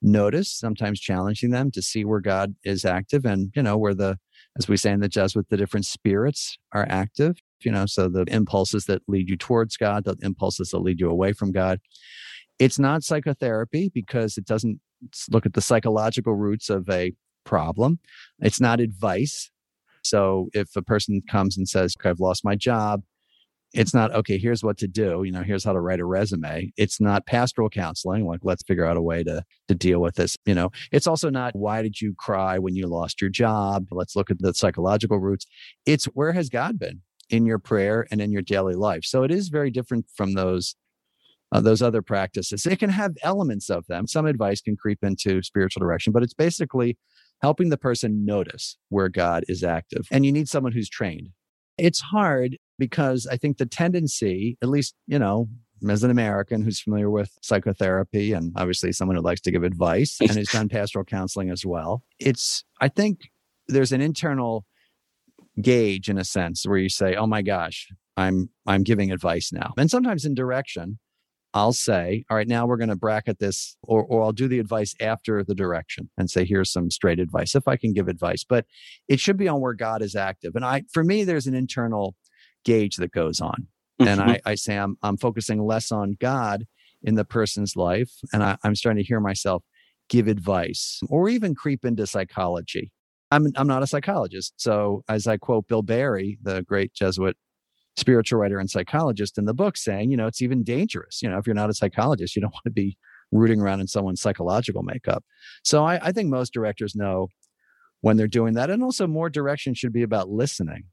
notice, 0.00 0.50
sometimes 0.50 1.00
challenging 1.00 1.50
them 1.50 1.70
to 1.72 1.82
see 1.82 2.04
where 2.06 2.20
God 2.20 2.54
is 2.64 2.86
active 2.86 3.26
and 3.26 3.52
you 3.54 3.62
know 3.62 3.76
where 3.76 3.94
the 3.94 4.18
as 4.58 4.66
we 4.68 4.76
say 4.76 4.92
in 4.92 5.00
the 5.00 5.08
Jesuit, 5.08 5.46
the 5.50 5.56
different 5.56 5.84
spirits 5.84 6.58
are 6.72 6.86
active. 6.88 7.36
You 7.60 7.72
know, 7.72 7.86
so 7.86 8.08
the 8.08 8.24
impulses 8.28 8.86
that 8.86 9.02
lead 9.06 9.28
you 9.28 9.36
towards 9.36 9.76
God, 9.76 10.04
the 10.04 10.16
impulses 10.22 10.70
that 10.70 10.78
lead 10.78 11.00
you 11.00 11.10
away 11.10 11.32
from 11.32 11.52
God. 11.52 11.80
It's 12.58 12.78
not 12.78 13.02
psychotherapy 13.02 13.90
because 13.92 14.38
it 14.38 14.46
doesn't 14.46 14.80
look 15.30 15.44
at 15.44 15.54
the 15.54 15.60
psychological 15.60 16.34
roots 16.34 16.70
of 16.70 16.88
a 16.88 17.12
problem. 17.44 17.98
It's 18.40 18.60
not 18.60 18.80
advice. 18.80 19.50
So 20.02 20.48
if 20.52 20.76
a 20.76 20.82
person 20.82 21.22
comes 21.28 21.56
and 21.56 21.68
says, 21.68 21.94
I've 22.04 22.20
lost 22.20 22.44
my 22.44 22.54
job, 22.54 23.02
it's 23.74 23.92
not 23.92 24.14
okay 24.14 24.38
here's 24.38 24.62
what 24.62 24.78
to 24.78 24.88
do. 24.88 25.24
You 25.24 25.32
know 25.32 25.42
here's 25.42 25.64
how 25.64 25.72
to 25.72 25.80
write 25.80 26.00
a 26.00 26.04
resume. 26.04 26.72
It's 26.76 27.00
not 27.00 27.26
pastoral 27.26 27.68
counseling 27.68 28.24
like 28.24 28.40
let's 28.42 28.62
figure 28.62 28.86
out 28.86 28.96
a 28.96 29.02
way 29.02 29.24
to 29.24 29.44
to 29.68 29.74
deal 29.74 30.00
with 30.00 30.14
this 30.14 30.36
you 30.46 30.54
know? 30.54 30.70
It's 30.92 31.06
also 31.06 31.28
not 31.28 31.56
why 31.56 31.82
did 31.82 32.00
you 32.00 32.14
cry 32.16 32.58
when 32.58 32.76
you 32.76 32.86
lost 32.86 33.20
your 33.20 33.30
job? 33.30 33.88
Let's 33.90 34.16
look 34.16 34.30
at 34.30 34.38
the 34.38 34.54
psychological 34.54 35.18
roots. 35.18 35.46
It's 35.84 36.06
where 36.06 36.32
has 36.32 36.48
god 36.48 36.78
been 36.78 37.02
in 37.28 37.44
your 37.44 37.58
prayer 37.58 38.06
and 38.10 38.20
in 38.20 38.30
your 38.30 38.42
daily 38.42 38.74
life? 38.74 39.04
So 39.04 39.24
it 39.24 39.32
is 39.32 39.48
very 39.48 39.70
different 39.70 40.06
from 40.14 40.34
those 40.34 40.76
uh, 41.52 41.60
those 41.60 41.82
other 41.82 42.02
practices. 42.02 42.66
It 42.66 42.78
can 42.78 42.90
have 42.90 43.12
elements 43.22 43.70
of 43.70 43.86
them. 43.86 44.06
Some 44.06 44.26
advice 44.26 44.60
can 44.60 44.76
creep 44.76 45.00
into 45.02 45.42
spiritual 45.42 45.80
direction 45.80 46.12
but 46.12 46.22
it's 46.22 46.34
basically 46.34 46.96
helping 47.44 47.68
the 47.68 47.76
person 47.76 48.24
notice 48.24 48.78
where 48.88 49.10
God 49.10 49.44
is 49.48 49.62
active. 49.62 50.06
And 50.10 50.24
you 50.24 50.32
need 50.32 50.48
someone 50.48 50.72
who's 50.72 50.88
trained. 50.88 51.28
It's 51.76 52.00
hard 52.00 52.56
because 52.78 53.26
I 53.30 53.36
think 53.36 53.58
the 53.58 53.66
tendency, 53.66 54.56
at 54.62 54.70
least, 54.70 54.94
you 55.06 55.18
know, 55.18 55.50
as 55.86 56.02
an 56.02 56.10
American 56.10 56.62
who's 56.62 56.80
familiar 56.80 57.10
with 57.10 57.36
psychotherapy 57.42 58.32
and 58.32 58.54
obviously 58.56 58.92
someone 58.92 59.18
who 59.18 59.22
likes 59.22 59.42
to 59.42 59.50
give 59.50 59.62
advice 59.62 60.16
and 60.22 60.30
has 60.30 60.48
done 60.48 60.68
pastoral 60.70 61.04
counseling 61.04 61.50
as 61.50 61.66
well, 61.66 62.02
it's, 62.18 62.64
I 62.80 62.88
think 62.88 63.20
there's 63.68 63.92
an 63.92 64.00
internal 64.00 64.64
gauge 65.60 66.08
in 66.08 66.16
a 66.16 66.24
sense 66.24 66.64
where 66.64 66.78
you 66.78 66.88
say, 66.88 67.14
oh 67.14 67.26
my 67.26 67.42
gosh, 67.42 67.88
I'm, 68.16 68.48
I'm 68.66 68.84
giving 68.84 69.12
advice 69.12 69.52
now. 69.52 69.74
And 69.76 69.90
sometimes 69.90 70.24
in 70.24 70.34
direction, 70.34 70.98
I'll 71.54 71.72
say, 71.72 72.24
all 72.28 72.36
right, 72.36 72.48
now 72.48 72.66
we're 72.66 72.76
going 72.76 72.88
to 72.88 72.96
bracket 72.96 73.38
this, 73.38 73.76
or, 73.84 74.04
or 74.04 74.24
I'll 74.24 74.32
do 74.32 74.48
the 74.48 74.58
advice 74.58 74.92
after 75.00 75.44
the 75.44 75.54
direction 75.54 76.10
and 76.18 76.28
say, 76.28 76.44
here's 76.44 76.72
some 76.72 76.90
straight 76.90 77.20
advice 77.20 77.54
if 77.54 77.68
I 77.68 77.76
can 77.76 77.92
give 77.92 78.08
advice. 78.08 78.42
But 78.42 78.66
it 79.08 79.20
should 79.20 79.36
be 79.36 79.46
on 79.46 79.60
where 79.60 79.72
God 79.72 80.02
is 80.02 80.16
active. 80.16 80.56
And 80.56 80.64
I, 80.64 80.82
for 80.92 81.04
me, 81.04 81.22
there's 81.22 81.46
an 81.46 81.54
internal 81.54 82.16
gauge 82.64 82.96
that 82.96 83.12
goes 83.12 83.40
on. 83.40 83.68
Mm-hmm. 84.00 84.08
And 84.08 84.20
I, 84.20 84.40
I 84.44 84.54
say, 84.56 84.76
I'm, 84.76 84.96
I'm 85.04 85.16
focusing 85.16 85.64
less 85.64 85.92
on 85.92 86.16
God 86.20 86.64
in 87.04 87.14
the 87.14 87.24
person's 87.24 87.76
life. 87.76 88.10
And 88.32 88.42
I, 88.42 88.56
I'm 88.64 88.74
starting 88.74 89.02
to 89.02 89.06
hear 89.06 89.20
myself 89.20 89.62
give 90.08 90.26
advice 90.26 91.00
or 91.08 91.28
even 91.28 91.54
creep 91.54 91.84
into 91.84 92.06
psychology. 92.06 92.90
I'm, 93.30 93.46
I'm 93.56 93.68
not 93.68 93.82
a 93.82 93.86
psychologist. 93.86 94.54
So, 94.56 95.02
as 95.08 95.26
I 95.26 95.36
quote 95.36 95.66
Bill 95.66 95.82
Barry, 95.82 96.38
the 96.42 96.62
great 96.62 96.92
Jesuit 96.94 97.36
spiritual 97.96 98.40
writer 98.40 98.58
and 98.58 98.70
psychologist 98.70 99.38
in 99.38 99.44
the 99.44 99.54
book 99.54 99.76
saying, 99.76 100.10
you 100.10 100.16
know, 100.16 100.26
it's 100.26 100.42
even 100.42 100.62
dangerous. 100.62 101.22
You 101.22 101.30
know, 101.30 101.38
if 101.38 101.46
you're 101.46 101.54
not 101.54 101.70
a 101.70 101.74
psychologist, 101.74 102.34
you 102.34 102.42
don't 102.42 102.52
want 102.52 102.64
to 102.64 102.70
be 102.70 102.96
rooting 103.32 103.60
around 103.60 103.80
in 103.80 103.86
someone's 103.86 104.20
psychological 104.20 104.82
makeup. 104.82 105.24
So 105.62 105.84
I, 105.84 105.98
I 106.02 106.12
think 106.12 106.30
most 106.30 106.52
directors 106.52 106.94
know 106.94 107.28
when 108.00 108.16
they're 108.16 108.28
doing 108.28 108.54
that. 108.54 108.70
And 108.70 108.82
also, 108.82 109.06
more 109.06 109.30
direction 109.30 109.74
should 109.74 109.92
be 109.92 110.02
about 110.02 110.28
listening 110.28 110.84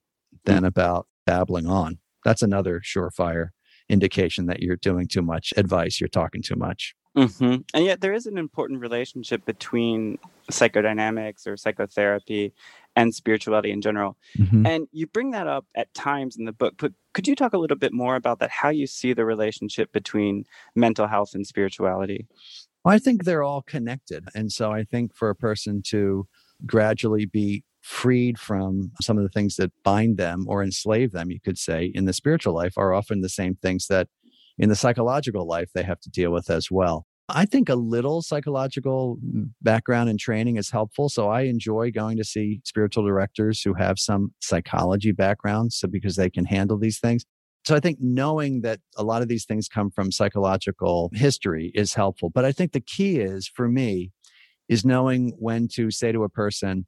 than 0.45 0.57
mm-hmm. 0.57 0.65
about 0.65 1.07
babbling 1.25 1.67
on. 1.67 1.99
That's 2.23 2.41
another 2.41 2.81
surefire 2.81 3.49
indication 3.89 4.45
that 4.45 4.61
you're 4.61 4.77
doing 4.77 5.07
too 5.07 5.21
much 5.21 5.53
advice, 5.57 5.99
you're 5.99 6.07
talking 6.07 6.41
too 6.41 6.55
much. 6.55 6.95
Mm-hmm. 7.17 7.55
And 7.73 7.85
yet, 7.85 7.99
there 7.99 8.13
is 8.13 8.25
an 8.25 8.37
important 8.37 8.79
relationship 8.79 9.43
between 9.45 10.17
psychodynamics 10.49 11.45
or 11.45 11.57
psychotherapy 11.57 12.53
and 12.95 13.13
spirituality 13.13 13.71
in 13.71 13.81
general. 13.81 14.17
Mm-hmm. 14.37 14.65
And 14.65 14.87
you 14.91 15.07
bring 15.07 15.31
that 15.31 15.47
up 15.47 15.65
at 15.75 15.93
times 15.93 16.35
in 16.37 16.45
the 16.45 16.53
book, 16.53 16.75
but 16.77 16.93
could 17.13 17.27
you 17.27 17.35
talk 17.35 17.53
a 17.53 17.57
little 17.57 17.77
bit 17.77 17.93
more 17.93 18.15
about 18.15 18.39
that, 18.39 18.49
how 18.49 18.69
you 18.69 18.87
see 18.87 19.13
the 19.13 19.25
relationship 19.25 19.91
between 19.91 20.45
mental 20.75 21.07
health 21.07 21.33
and 21.33 21.45
spirituality? 21.45 22.27
Well, 22.83 22.95
I 22.95 22.99
think 22.99 23.23
they're 23.23 23.43
all 23.43 23.61
connected. 23.61 24.27
And 24.35 24.51
so 24.51 24.71
I 24.71 24.83
think 24.83 25.15
for 25.15 25.29
a 25.29 25.35
person 25.35 25.81
to 25.87 26.27
gradually 26.65 27.25
be 27.25 27.63
freed 27.81 28.39
from 28.39 28.91
some 29.01 29.17
of 29.17 29.23
the 29.23 29.29
things 29.29 29.55
that 29.55 29.71
bind 29.83 30.17
them 30.17 30.45
or 30.47 30.63
enslave 30.63 31.11
them, 31.11 31.31
you 31.31 31.39
could 31.39 31.57
say, 31.57 31.91
in 31.93 32.05
the 32.05 32.13
spiritual 32.13 32.53
life 32.53 32.77
are 32.77 32.93
often 32.93 33.21
the 33.21 33.29
same 33.29 33.55
things 33.55 33.87
that 33.87 34.07
in 34.57 34.69
the 34.69 34.75
psychological 34.75 35.47
life 35.47 35.71
they 35.73 35.83
have 35.83 35.99
to 36.01 36.09
deal 36.09 36.31
with 36.31 36.49
as 36.49 36.69
well. 36.69 37.05
I 37.33 37.45
think 37.45 37.69
a 37.69 37.75
little 37.75 38.21
psychological 38.21 39.17
background 39.61 40.09
and 40.09 40.19
training 40.19 40.57
is 40.57 40.69
helpful. 40.69 41.09
So 41.09 41.29
I 41.29 41.41
enjoy 41.41 41.91
going 41.91 42.17
to 42.17 42.23
see 42.23 42.61
spiritual 42.63 43.05
directors 43.05 43.61
who 43.61 43.73
have 43.73 43.99
some 43.99 44.33
psychology 44.39 45.11
background. 45.11 45.73
So 45.73 45.87
because 45.87 46.15
they 46.15 46.29
can 46.29 46.45
handle 46.45 46.77
these 46.77 46.99
things. 46.99 47.25
So 47.65 47.75
I 47.75 47.79
think 47.79 47.99
knowing 48.01 48.61
that 48.61 48.79
a 48.97 49.03
lot 49.03 49.21
of 49.21 49.27
these 49.27 49.45
things 49.45 49.67
come 49.67 49.91
from 49.91 50.11
psychological 50.11 51.11
history 51.13 51.71
is 51.75 51.93
helpful. 51.93 52.29
But 52.29 52.45
I 52.45 52.51
think 52.51 52.71
the 52.71 52.81
key 52.81 53.19
is 53.19 53.47
for 53.47 53.67
me 53.67 54.11
is 54.67 54.85
knowing 54.85 55.33
when 55.37 55.67
to 55.73 55.91
say 55.91 56.11
to 56.11 56.23
a 56.23 56.29
person, 56.29 56.87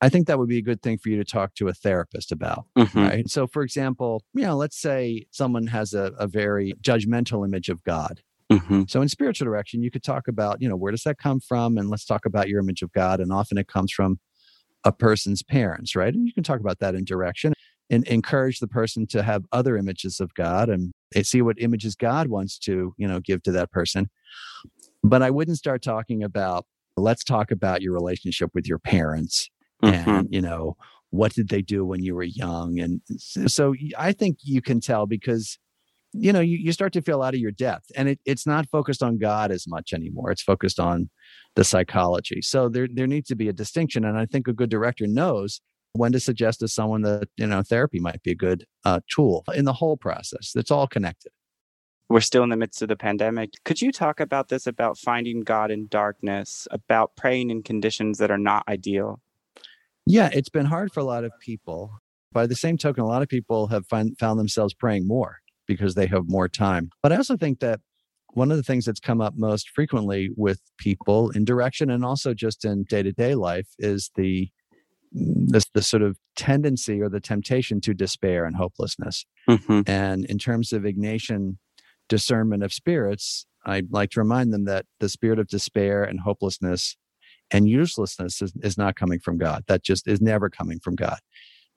I 0.00 0.08
think 0.08 0.26
that 0.26 0.38
would 0.38 0.48
be 0.48 0.58
a 0.58 0.62
good 0.62 0.82
thing 0.82 0.98
for 0.98 1.08
you 1.10 1.16
to 1.16 1.24
talk 1.24 1.54
to 1.56 1.68
a 1.68 1.74
therapist 1.74 2.32
about. 2.32 2.66
Mm-hmm. 2.78 2.98
Right. 2.98 3.28
So, 3.28 3.46
for 3.46 3.62
example, 3.62 4.22
you 4.32 4.42
know, 4.42 4.56
let's 4.56 4.80
say 4.80 5.26
someone 5.30 5.66
has 5.66 5.92
a, 5.92 6.12
a 6.18 6.26
very 6.26 6.74
judgmental 6.80 7.46
image 7.46 7.68
of 7.68 7.82
God 7.84 8.20
Mm-hmm. 8.50 8.82
So 8.88 9.00
in 9.00 9.08
spiritual 9.08 9.44
direction, 9.44 9.82
you 9.82 9.90
could 9.90 10.02
talk 10.02 10.26
about, 10.26 10.60
you 10.60 10.68
know, 10.68 10.76
where 10.76 10.90
does 10.90 11.04
that 11.04 11.18
come 11.18 11.40
from? 11.40 11.78
And 11.78 11.88
let's 11.88 12.04
talk 12.04 12.26
about 12.26 12.48
your 12.48 12.60
image 12.60 12.82
of 12.82 12.92
God. 12.92 13.20
And 13.20 13.32
often 13.32 13.58
it 13.58 13.68
comes 13.68 13.92
from 13.92 14.18
a 14.84 14.90
person's 14.90 15.42
parents, 15.42 15.94
right? 15.94 16.12
And 16.12 16.26
you 16.26 16.32
can 16.32 16.42
talk 16.42 16.58
about 16.58 16.80
that 16.80 16.94
in 16.94 17.04
direction 17.04 17.52
and 17.90 18.06
encourage 18.06 18.58
the 18.58 18.68
person 18.68 19.06
to 19.08 19.22
have 19.22 19.44
other 19.52 19.76
images 19.76 20.20
of 20.20 20.34
God 20.34 20.68
and 20.68 20.92
see 21.22 21.42
what 21.42 21.60
images 21.60 21.94
God 21.94 22.28
wants 22.28 22.58
to, 22.60 22.94
you 22.96 23.06
know, 23.06 23.20
give 23.20 23.42
to 23.44 23.52
that 23.52 23.70
person. 23.70 24.10
But 25.02 25.22
I 25.22 25.30
wouldn't 25.30 25.58
start 25.58 25.82
talking 25.82 26.22
about, 26.22 26.66
let's 26.96 27.24
talk 27.24 27.50
about 27.50 27.82
your 27.82 27.92
relationship 27.92 28.50
with 28.54 28.66
your 28.66 28.78
parents 28.78 29.48
mm-hmm. 29.82 30.10
and, 30.10 30.28
you 30.30 30.40
know, 30.40 30.76
what 31.10 31.34
did 31.34 31.48
they 31.48 31.62
do 31.62 31.84
when 31.84 32.02
you 32.02 32.14
were 32.14 32.22
young? 32.22 32.78
And 32.78 33.00
so 33.18 33.74
I 33.98 34.12
think 34.12 34.38
you 34.42 34.62
can 34.62 34.80
tell 34.80 35.06
because 35.06 35.58
you 36.12 36.32
know 36.32 36.40
you, 36.40 36.58
you 36.58 36.72
start 36.72 36.92
to 36.92 37.02
feel 37.02 37.22
out 37.22 37.34
of 37.34 37.40
your 37.40 37.52
depth 37.52 37.90
and 37.96 38.08
it, 38.08 38.20
it's 38.24 38.46
not 38.46 38.68
focused 38.68 39.02
on 39.02 39.18
god 39.18 39.50
as 39.50 39.66
much 39.68 39.92
anymore 39.92 40.30
it's 40.30 40.42
focused 40.42 40.80
on 40.80 41.08
the 41.56 41.64
psychology. 41.64 42.40
So 42.42 42.68
there 42.68 42.88
there 42.92 43.06
needs 43.06 43.28
to 43.28 43.36
be 43.36 43.48
a 43.48 43.52
distinction 43.52 44.04
and 44.04 44.18
i 44.18 44.26
think 44.26 44.48
a 44.48 44.52
good 44.52 44.70
director 44.70 45.06
knows 45.06 45.60
when 45.92 46.12
to 46.12 46.20
suggest 46.20 46.60
to 46.60 46.68
someone 46.68 47.02
that 47.02 47.28
you 47.36 47.46
know 47.46 47.62
therapy 47.62 47.98
might 47.98 48.22
be 48.22 48.32
a 48.32 48.36
good 48.36 48.64
uh, 48.84 49.00
tool 49.10 49.44
in 49.54 49.64
the 49.64 49.72
whole 49.72 49.96
process 49.96 50.52
it's 50.54 50.70
all 50.70 50.86
connected. 50.86 51.32
We're 52.08 52.20
still 52.20 52.42
in 52.42 52.50
the 52.50 52.56
midst 52.56 52.82
of 52.82 52.88
the 52.88 52.96
pandemic. 52.96 53.50
Could 53.64 53.80
you 53.80 53.92
talk 53.92 54.18
about 54.18 54.48
this 54.48 54.66
about 54.66 54.98
finding 54.98 55.42
god 55.42 55.70
in 55.70 55.86
darkness 55.86 56.66
about 56.72 57.14
praying 57.16 57.50
in 57.50 57.62
conditions 57.62 58.18
that 58.18 58.32
are 58.32 58.38
not 58.38 58.64
ideal? 58.68 59.20
Yeah 60.06 60.30
it's 60.32 60.48
been 60.48 60.66
hard 60.66 60.92
for 60.92 61.00
a 61.00 61.04
lot 61.04 61.24
of 61.24 61.32
people. 61.40 61.98
By 62.32 62.46
the 62.46 62.54
same 62.54 62.78
token 62.78 63.02
a 63.02 63.08
lot 63.08 63.22
of 63.22 63.28
people 63.28 63.66
have 63.68 63.86
find, 63.86 64.16
found 64.18 64.38
themselves 64.38 64.72
praying 64.74 65.06
more 65.08 65.38
because 65.70 65.94
they 65.94 66.08
have 66.08 66.28
more 66.28 66.48
time. 66.48 66.90
But 67.00 67.12
I 67.12 67.16
also 67.16 67.36
think 67.36 67.60
that 67.60 67.78
one 68.32 68.50
of 68.50 68.56
the 68.56 68.64
things 68.64 68.84
that's 68.84 68.98
come 68.98 69.20
up 69.20 69.34
most 69.36 69.70
frequently 69.70 70.30
with 70.36 70.60
people 70.78 71.30
in 71.30 71.44
direction 71.44 71.90
and 71.90 72.04
also 72.04 72.34
just 72.34 72.64
in 72.64 72.82
day-to-day 72.88 73.36
life 73.36 73.68
is 73.78 74.10
the 74.16 74.48
this 75.12 75.66
the 75.72 75.82
sort 75.82 76.02
of 76.02 76.16
tendency 76.34 77.00
or 77.00 77.08
the 77.08 77.20
temptation 77.20 77.80
to 77.82 77.94
despair 77.94 78.44
and 78.44 78.56
hopelessness. 78.56 79.26
Mm-hmm. 79.48 79.82
And 79.86 80.24
in 80.24 80.38
terms 80.38 80.72
of 80.72 80.82
Ignatian 80.82 81.58
discernment 82.08 82.64
of 82.64 82.72
spirits, 82.72 83.46
I'd 83.64 83.92
like 83.92 84.10
to 84.10 84.20
remind 84.20 84.52
them 84.52 84.64
that 84.64 84.86
the 84.98 85.08
spirit 85.08 85.38
of 85.38 85.46
despair 85.46 86.02
and 86.02 86.20
hopelessness 86.20 86.96
and 87.52 87.68
uselessness 87.68 88.42
is, 88.42 88.52
is 88.62 88.76
not 88.76 88.96
coming 88.96 89.20
from 89.20 89.38
God. 89.38 89.64
That 89.68 89.84
just 89.84 90.08
is 90.08 90.20
never 90.20 90.50
coming 90.50 90.80
from 90.80 90.96
God. 90.96 91.18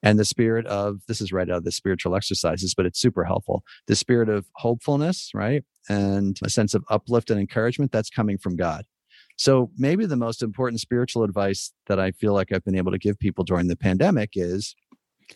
And 0.03 0.19
the 0.19 0.25
spirit 0.25 0.67
of 0.67 0.99
this 1.07 1.21
is 1.21 1.31
right 1.31 1.49
out 1.49 1.57
of 1.57 1.63
the 1.63 1.71
spiritual 1.71 2.15
exercises, 2.15 2.75
but 2.75 2.85
it's 2.85 2.99
super 2.99 3.23
helpful. 3.23 3.63
The 3.87 3.95
spirit 3.95 4.27
of 4.27 4.45
hopefulness, 4.55 5.31
right? 5.33 5.63
And 5.89 6.37
a 6.43 6.49
sense 6.49 6.73
of 6.73 6.83
uplift 6.89 7.29
and 7.29 7.39
encouragement 7.39 7.91
that's 7.91 8.09
coming 8.09 8.37
from 8.37 8.57
God. 8.57 8.83
So 9.37 9.71
maybe 9.77 10.05
the 10.05 10.17
most 10.17 10.43
important 10.43 10.81
spiritual 10.81 11.23
advice 11.23 11.71
that 11.87 11.99
I 11.99 12.11
feel 12.11 12.33
like 12.33 12.51
I've 12.51 12.65
been 12.65 12.77
able 12.77 12.91
to 12.91 12.99
give 12.99 13.17
people 13.17 13.43
during 13.43 13.67
the 13.67 13.77
pandemic 13.77 14.31
is 14.33 14.75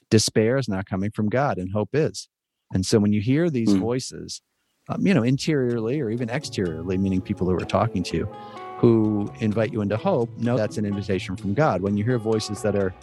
despair 0.09 0.57
is 0.57 0.67
not 0.67 0.85
coming 0.85 1.11
from 1.11 1.29
God 1.29 1.57
and 1.57 1.71
hope 1.71 1.89
is. 1.93 2.27
And 2.73 2.85
so 2.85 2.99
when 2.99 3.13
you 3.13 3.21
hear 3.21 3.49
these 3.49 3.73
mm. 3.73 3.79
voices, 3.79 4.41
um, 4.89 5.05
you 5.07 5.13
know, 5.13 5.23
interiorly 5.23 6.01
or 6.01 6.09
even 6.09 6.29
exteriorly, 6.29 6.97
meaning 6.97 7.21
people 7.21 7.47
who 7.47 7.55
are 7.55 7.59
talking 7.59 8.03
to 8.03 8.17
you, 8.17 8.35
who 8.77 9.31
invite 9.39 9.73
you 9.73 9.81
into 9.81 9.97
hope, 9.97 10.29
know 10.37 10.55
that's 10.55 10.77
an 10.77 10.85
invitation 10.85 11.35
from 11.35 11.53
God. 11.53 11.81
When 11.81 11.97
you 11.97 12.03
hear 12.03 12.19
voices 12.19 12.61
that 12.61 12.75
are 12.75 12.93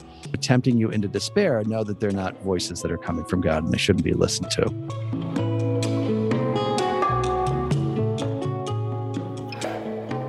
tempting 0.41 0.79
you 0.79 0.91
into 0.91 1.09
despair, 1.09 1.65
know 1.65 1.83
that 1.83 1.99
they're 1.99 2.13
not 2.13 2.41
voices 2.43 2.81
that 2.83 2.93
are 2.93 2.99
coming 2.99 3.25
from 3.25 3.41
God 3.41 3.65
and 3.65 3.73
they 3.73 3.79
shouldn't 3.79 4.05
be 4.05 4.13
listened 4.13 4.51
to. 4.53 4.65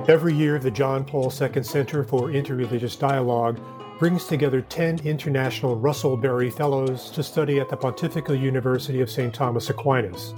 Every 0.08 0.34
year, 0.34 0.58
the 0.58 0.70
John 0.70 1.04
Paul 1.04 1.32
II 1.40 1.62
Center 1.62 2.04
for 2.04 2.28
Interreligious 2.28 2.98
Dialogue 2.98 3.60
brings 3.98 4.26
together 4.26 4.60
10 4.60 5.00
international 5.00 5.76
Russell 5.76 6.18
Berrie 6.18 6.52
Fellows 6.52 7.10
to 7.10 7.22
study 7.22 7.60
at 7.60 7.68
the 7.68 7.76
Pontifical 7.76 8.34
University 8.34 9.00
of 9.00 9.10
St. 9.10 9.32
Thomas 9.32 9.70
Aquinas, 9.70 10.34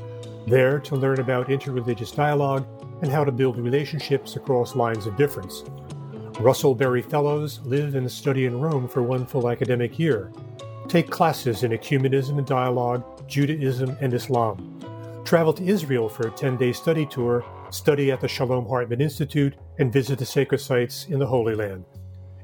there 0.47 0.79
to 0.81 0.97
learn 0.97 1.21
about 1.21 1.49
interreligious 1.49 2.15
dialogue 2.15 2.67
and 3.03 3.11
how 3.11 3.25
to 3.25 3.33
build 3.33 3.59
relationships 3.59 4.37
across 4.37 4.77
lines 4.77 5.07
of 5.07 5.17
difference. 5.17 5.65
Russell 6.41 6.77
Berrie 6.77 7.09
Fellows 7.09 7.61
live 7.65 7.95
and 7.95 8.11
study 8.11 8.47
in 8.47 8.61
Rome 8.61 8.89
for 8.89 9.03
one 9.03 9.27
full 9.27 9.51
academic 9.51 9.99
year, 9.99 10.33
take 10.89 11.11
classes 11.11 11.65
in 11.65 11.73
ecumenism 11.73 12.39
and 12.39 12.47
dialogue, 12.47 13.29
Judaism, 13.29 13.97
and 14.01 14.15
Islam, 14.15 14.81
travel 15.25 15.53
to 15.53 15.65
Israel 15.65 16.09
for 16.09 16.29
a 16.29 16.31
10 16.31 16.57
day 16.57 16.73
study 16.73 17.05
tour 17.07 17.45
study 17.71 18.11
at 18.11 18.21
the 18.21 18.29
Shalom 18.29 18.67
Hartman 18.67 19.01
Institute, 19.01 19.55
and 19.79 19.93
visit 19.93 20.19
the 20.19 20.27
sacred 20.27 20.59
sites 20.59 21.07
in 21.07 21.19
the 21.19 21.27
Holy 21.27 21.55
Land. 21.55 21.85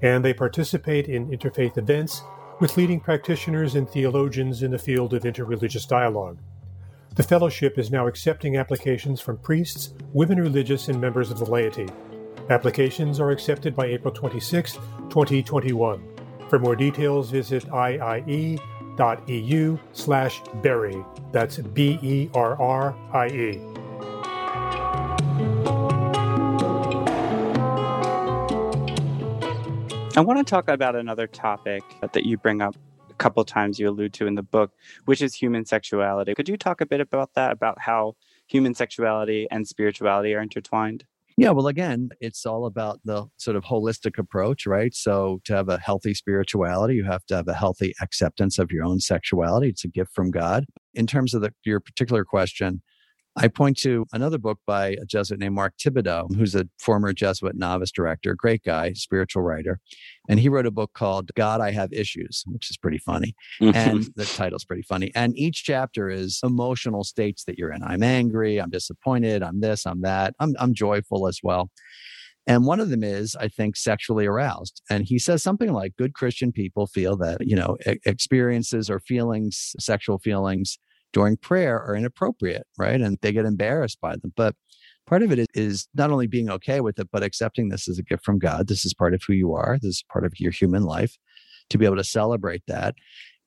And 0.03 0.25
they 0.25 0.35
participate 0.35 1.09
in 1.09 1.29
interfaith 1.29 1.79
events 1.79 2.23
with 2.61 2.77
leading 2.77 3.01
practitioners 3.01 3.75
and 3.75 3.89
theologians 3.89 4.63
in 4.63 4.71
the 4.71 4.79
field 4.79 5.15
of 5.15 5.23
interreligious 5.23 5.89
dialogue. 5.89 6.39
The 7.15 7.23
fellowship 7.23 7.79
is 7.79 7.93
now 7.93 8.09
accepting 8.09 8.57
applications 8.57 9.21
from 9.21 9.39
priests, 9.39 9.95
women 10.13 10.41
religious, 10.41 10.89
and 10.89 11.01
members 11.01 11.31
of 11.31 11.39
the 11.39 11.45
laity. 11.45 11.87
Applications 12.51 13.21
are 13.21 13.31
accepted 13.31 13.77
by 13.77 13.87
April 13.87 14.13
26, 14.13 14.73
2021. 15.11 16.03
For 16.49 16.59
more 16.59 16.75
details, 16.75 17.31
visit 17.31 17.67
iie.eu 17.67 18.59
slash 19.93 20.43
berrie. 20.61 21.07
That's 21.31 21.59
B 21.59 22.01
E 22.03 22.31
R 22.35 22.61
R 22.61 22.97
I 23.13 23.29
E. 23.29 23.61
I 30.17 30.21
want 30.21 30.45
to 30.45 30.45
talk 30.45 30.69
about 30.69 30.97
another 30.97 31.29
topic 31.29 31.85
that 32.01 32.25
you 32.27 32.39
bring 32.39 32.61
up 32.61 32.75
couple 33.25 33.43
times 33.43 33.79
you 33.79 33.89
allude 33.89 34.13
to 34.13 34.27
in 34.27 34.35
the 34.35 34.43
book, 34.43 34.73
which 35.07 35.23
is 35.23 35.35
human 35.35 35.65
sexuality. 35.65 36.35
Could 36.35 36.47
you 36.47 36.59
talk 36.59 36.83
a 36.83 36.87
bit 36.87 37.01
about 37.01 37.33
that, 37.33 37.53
about 37.53 37.81
how 37.81 38.17
human 38.47 38.75
sexuality 38.75 39.49
and 39.51 39.67
spirituality 39.67 40.35
are 40.35 40.43
intertwined? 40.43 41.05
Yeah, 41.39 41.51
well, 41.51 41.67
again, 41.69 42.11
it's 42.21 42.45
all 42.45 42.67
about 42.67 43.01
the 43.03 43.25
sort 43.39 43.57
of 43.57 43.65
holistic 43.65 44.19
approach, 44.19 44.67
right? 44.67 44.95
So, 44.95 45.41
to 45.47 45.57
have 45.57 45.71
a 45.71 45.79
healthy 45.79 46.13
spirituality, 46.13 46.97
you 46.97 47.05
have 47.05 47.25
to 47.27 47.37
have 47.37 47.49
a 47.49 47.55
healthy 47.55 47.95
acceptance 48.03 48.59
of 48.59 48.71
your 48.71 48.85
own 48.85 49.01
sexuality. 49.01 49.69
It's 49.69 49.85
a 49.85 49.89
gift 49.89 50.13
from 50.15 50.31
God. 50.31 50.67
In 50.93 51.07
terms 51.07 51.33
of 51.33 51.41
the, 51.41 51.53
your 51.65 51.81
particular 51.81 52.27
question, 52.27 52.83
I 53.37 53.49
point 53.49 53.77
to 53.79 54.07
another 54.13 54.39
book 54.39 54.61
by 54.65 54.91
a 54.91 55.05
Jesuit 55.05 55.41
named 55.41 55.57
Mark 55.57 55.75
Thibodeaux, 55.77 56.35
who's 56.37 56.55
a 56.55 56.69
former 56.79 57.13
Jesuit 57.13 57.57
novice 57.57 57.91
director, 57.91 58.35
great 58.37 58.63
guy, 58.63 58.93
spiritual 58.93 59.43
writer. 59.43 59.81
And 60.29 60.39
he 60.39 60.49
wrote 60.49 60.67
a 60.67 60.71
book 60.71 60.93
called 60.95 61.31
God, 61.35 61.61
I 61.61 61.73
Have 61.73 61.93
Issues, 61.93 62.45
which 62.47 62.71
is 62.71 62.77
pretty 62.77 62.99
funny. 62.99 63.35
Mm-hmm. 63.61 63.77
And 63.77 64.09
the 64.15 64.25
title's 64.25 64.65
pretty 64.65 64.83
funny. 64.83 65.11
And 65.17 65.37
each 65.37 65.65
chapter 65.65 66.09
is 66.09 66.39
emotional 66.45 67.03
states 67.03 67.45
that 67.45 67.59
you're 67.59 67.73
in. 67.73 67.83
I'm 67.83 68.05
angry, 68.05 68.59
I'm 68.59 68.71
disappointed, 68.71 69.43
I'm 69.43 69.61
this, 69.61 69.85
I'm 69.85 70.03
that, 70.03 70.35
I'm, 70.39 70.55
I'm 70.61 70.73
joyful 70.73 71.27
as 71.27 71.41
well. 71.43 71.71
And 72.47 72.67
one 72.67 72.79
of 72.79 72.91
them 72.91 73.03
is, 73.03 73.35
I 73.37 73.49
think, 73.49 73.75
sexually 73.75 74.27
aroused. 74.27 74.83
And 74.91 75.05
he 75.05 75.19
says 75.19 75.43
something 75.43 75.73
like 75.73 75.97
good 75.97 76.15
Christian 76.15 76.53
people 76.53 76.87
feel 76.87 77.17
that, 77.17 77.39
you 77.41 77.57
know, 77.57 77.79
experiences 78.05 78.91
or 78.91 79.01
feelings, 79.01 79.75
sexual 79.81 80.19
feelings, 80.19 80.79
during 81.15 81.39
prayer 81.39 81.81
are 81.81 81.97
inappropriate, 81.97 82.67
right? 82.77 83.01
And 83.01 83.17
they 83.23 83.33
get 83.33 83.47
embarrassed 83.47 84.01
by 84.03 84.17
them. 84.17 84.35
But 84.37 84.55
part 85.07 85.23
of 85.23 85.33
it 85.33 85.49
is 85.55 85.89
not 85.95 86.11
only 86.11 86.27
being 86.27 86.51
okay 86.51 86.81
with 86.81 86.99
it, 86.99 87.09
but 87.11 87.23
accepting 87.23 87.69
this 87.71 87.89
as 87.89 87.99
a 87.99 88.03
gift 88.03 88.25
from 88.25 88.39
God. 88.39 88.69
This 88.69 88.85
is 88.85 88.93
part 88.93 89.15
of 89.15 89.23
who 89.27 89.33
you 89.33 89.55
are, 89.55 89.79
this 89.81 89.97
is 89.97 90.05
part 90.13 90.27
of 90.27 90.33
your 90.39 90.53
human 90.53 90.83
life 90.83 91.17
to 91.71 91.79
be 91.79 91.87
able 91.87 91.97
to 91.97 92.05
celebrate 92.05 92.63
that. 92.67 92.95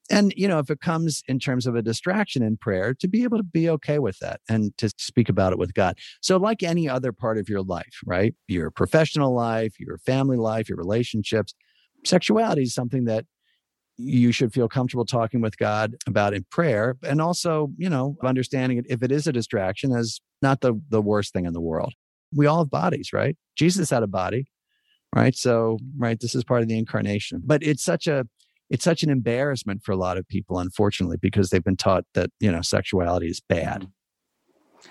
And, 0.09 0.33
you 0.37 0.47
know, 0.47 0.59
if 0.59 0.69
it 0.69 0.79
comes 0.79 1.21
in 1.27 1.37
terms 1.37 1.67
of 1.67 1.75
a 1.75 1.81
distraction 1.81 2.41
in 2.41 2.55
prayer, 2.55 2.93
to 2.93 3.09
be 3.09 3.23
able 3.23 3.37
to 3.37 3.43
be 3.43 3.69
okay 3.71 3.99
with 3.99 4.17
that 4.19 4.39
and 4.47 4.75
to 4.77 4.89
speak 4.97 5.27
about 5.27 5.51
it 5.51 5.59
with 5.59 5.73
God. 5.73 5.97
So, 6.21 6.37
like 6.37 6.63
any 6.63 6.87
other 6.87 7.11
part 7.11 7.37
of 7.37 7.49
your 7.49 7.61
life, 7.61 7.99
right? 8.05 8.33
Your 8.47 8.71
professional 8.71 9.35
life, 9.35 9.73
your 9.77 9.97
family 9.97 10.37
life, 10.37 10.69
your 10.69 10.77
relationships, 10.77 11.53
sexuality 12.05 12.61
is 12.61 12.73
something 12.73 13.03
that 13.03 13.25
you 13.97 14.31
should 14.31 14.53
feel 14.53 14.67
comfortable 14.67 15.05
talking 15.05 15.41
with 15.41 15.57
God 15.57 15.95
about 16.05 16.33
in 16.33 16.45
prayer 16.51 16.95
and 17.03 17.21
also, 17.21 17.71
you 17.77 17.89
know, 17.89 18.15
understanding 18.23 18.77
it 18.77 18.85
if 18.89 19.01
it 19.01 19.11
is 19.11 19.27
a 19.27 19.33
distraction 19.33 19.91
as 19.91 20.19
not 20.41 20.61
the 20.61 20.79
the 20.89 21.01
worst 21.01 21.33
thing 21.33 21.45
in 21.45 21.53
the 21.53 21.61
world. 21.61 21.93
We 22.33 22.45
all 22.45 22.59
have 22.59 22.69
bodies, 22.69 23.11
right? 23.13 23.35
Jesus 23.55 23.89
had 23.89 24.03
a 24.03 24.07
body, 24.07 24.47
right? 25.15 25.35
So, 25.35 25.79
right, 25.97 26.19
this 26.19 26.35
is 26.35 26.43
part 26.43 26.61
of 26.61 26.67
the 26.67 26.77
incarnation. 26.77 27.41
But 27.43 27.63
it's 27.63 27.83
such 27.83 28.07
a 28.07 28.25
it's 28.69 28.83
such 28.83 29.01
an 29.01 29.09
embarrassment 29.09 29.83
for 29.83 29.93
a 29.93 29.97
lot 29.97 30.17
of 30.17 30.27
people 30.27 30.59
unfortunately 30.59 31.17
because 31.21 31.49
they've 31.49 31.63
been 31.63 31.77
taught 31.77 32.03
that, 32.13 32.29
you 32.39 32.51
know, 32.51 32.61
sexuality 32.61 33.27
is 33.27 33.39
bad. 33.39 33.87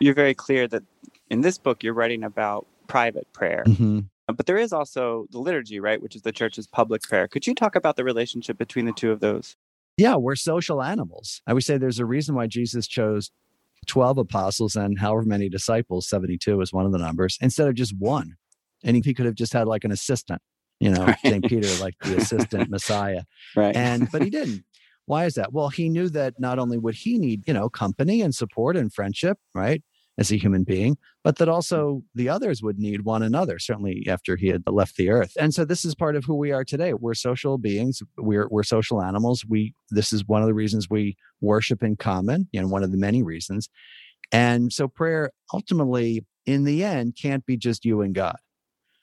You're 0.01 0.15
very 0.15 0.35
clear 0.35 0.67
that 0.69 0.83
in 1.31 1.43
this 1.43 1.59
book 1.59 1.83
you're 1.83 1.95
writing 1.95 2.25
about 2.25 2.67
private 2.89 3.33
prayer. 3.33 3.65
Mm-hmm. 3.67 4.01
Uh, 4.29 4.33
but 4.33 4.47
there 4.47 4.59
is 4.59 4.73
also 4.73 5.27
the 5.31 5.39
liturgy, 5.39 5.81
right, 5.81 6.03
which 6.03 6.17
is 6.17 6.23
the 6.23 6.33
church's 6.33 6.67
public 6.67 7.03
prayer. 7.03 7.29
Could 7.29 7.47
you 7.47 7.55
talk 7.55 7.77
about 7.77 7.97
the 7.97 8.05
relationship 8.05 8.59
between 8.59 8.87
the 8.87 8.93
two 8.93 9.11
of 9.11 9.21
those? 9.21 9.57
Yeah, 9.97 10.17
we're 10.17 10.37
social 10.37 10.83
animals. 10.83 11.41
I 11.47 11.53
would 11.53 11.65
say 11.65 11.79
there's 11.79 11.99
a 11.99 12.07
reason 12.07 12.35
why 12.35 12.47
Jesus 12.47 12.87
chose 12.87 13.31
12 13.87 14.19
apostles 14.19 14.77
and 14.77 14.99
however 14.99 15.23
many 15.23 15.49
disciples, 15.49 16.09
72 16.09 16.61
is 16.61 16.73
one 16.73 16.87
of 16.87 16.93
the 16.93 16.99
numbers, 16.99 17.39
instead 17.41 17.69
of 17.69 17.75
just 17.75 17.95
one. 17.99 18.37
And 18.85 19.03
he 19.03 19.15
could 19.15 19.27
have 19.27 19.35
just 19.35 19.53
had 19.53 19.67
like 19.67 19.85
an 19.85 19.93
assistant, 19.93 20.43
you 20.81 20.91
know, 20.91 21.05
right. 21.07 21.19
St. 21.25 21.45
Peter, 21.49 21.69
like 21.83 21.95
the 22.01 22.17
assistant 22.17 22.69
Messiah. 22.69 23.23
Right. 23.55 23.75
And, 23.75 24.11
but 24.11 24.23
he 24.23 24.31
didn't. 24.39 24.65
Why 25.07 25.25
is 25.25 25.35
that? 25.35 25.53
Well, 25.53 25.69
he 25.69 25.89
knew 25.89 26.09
that 26.11 26.35
not 26.39 26.59
only 26.59 26.79
would 26.79 26.97
he 26.97 27.17
need, 27.17 27.47
you 27.47 27.55
know, 27.55 27.69
company 27.69 28.23
and 28.23 28.35
support 28.35 28.77
and 28.77 28.93
friendship, 28.93 29.39
right? 29.55 29.83
As 30.19 30.31
a 30.31 30.37
human 30.37 30.65
being, 30.65 30.97
but 31.23 31.37
that 31.37 31.49
also 31.49 32.03
the 32.15 32.29
others 32.29 32.63
would 32.63 32.79
need 32.79 33.03
one 33.03 33.23
another, 33.23 33.59
certainly 33.59 34.07
after 34.09 34.37
he 34.37 34.49
had 34.49 34.63
left 34.67 34.97
the 34.97 35.11
earth. 35.11 35.33
And 35.39 35.53
so 35.53 35.65
this 35.65 35.85
is 35.85 35.95
part 35.95 36.17
of 36.17 36.25
who 36.25 36.35
we 36.35 36.53
are 36.53 36.65
today. 36.65 36.95
We're 36.95 37.15
social 37.15 37.59
beings. 37.59 38.03
We're, 38.17 38.49
we're 38.49 38.63
social 38.63 39.03
animals. 39.03 39.45
We, 39.47 39.75
this 39.91 40.13
is 40.13 40.27
one 40.27 40.43
of 40.43 40.49
the 40.49 40.55
reasons 40.55 40.89
we 40.89 41.17
worship 41.41 41.83
in 41.83 41.97
common, 41.97 42.49
you 42.53 42.61
know, 42.61 42.69
one 42.69 42.83
of 42.83 42.93
the 42.93 42.99
many 42.99 43.23
reasons. 43.23 43.69
And 44.33 44.73
so 44.73 44.89
prayer 44.89 45.31
ultimately, 45.53 46.25
in 46.47 46.65
the 46.65 46.83
end, 46.83 47.17
can't 47.21 47.45
be 47.45 47.57
just 47.57 47.85
you 47.85 48.01
and 48.01 48.15
God, 48.15 48.37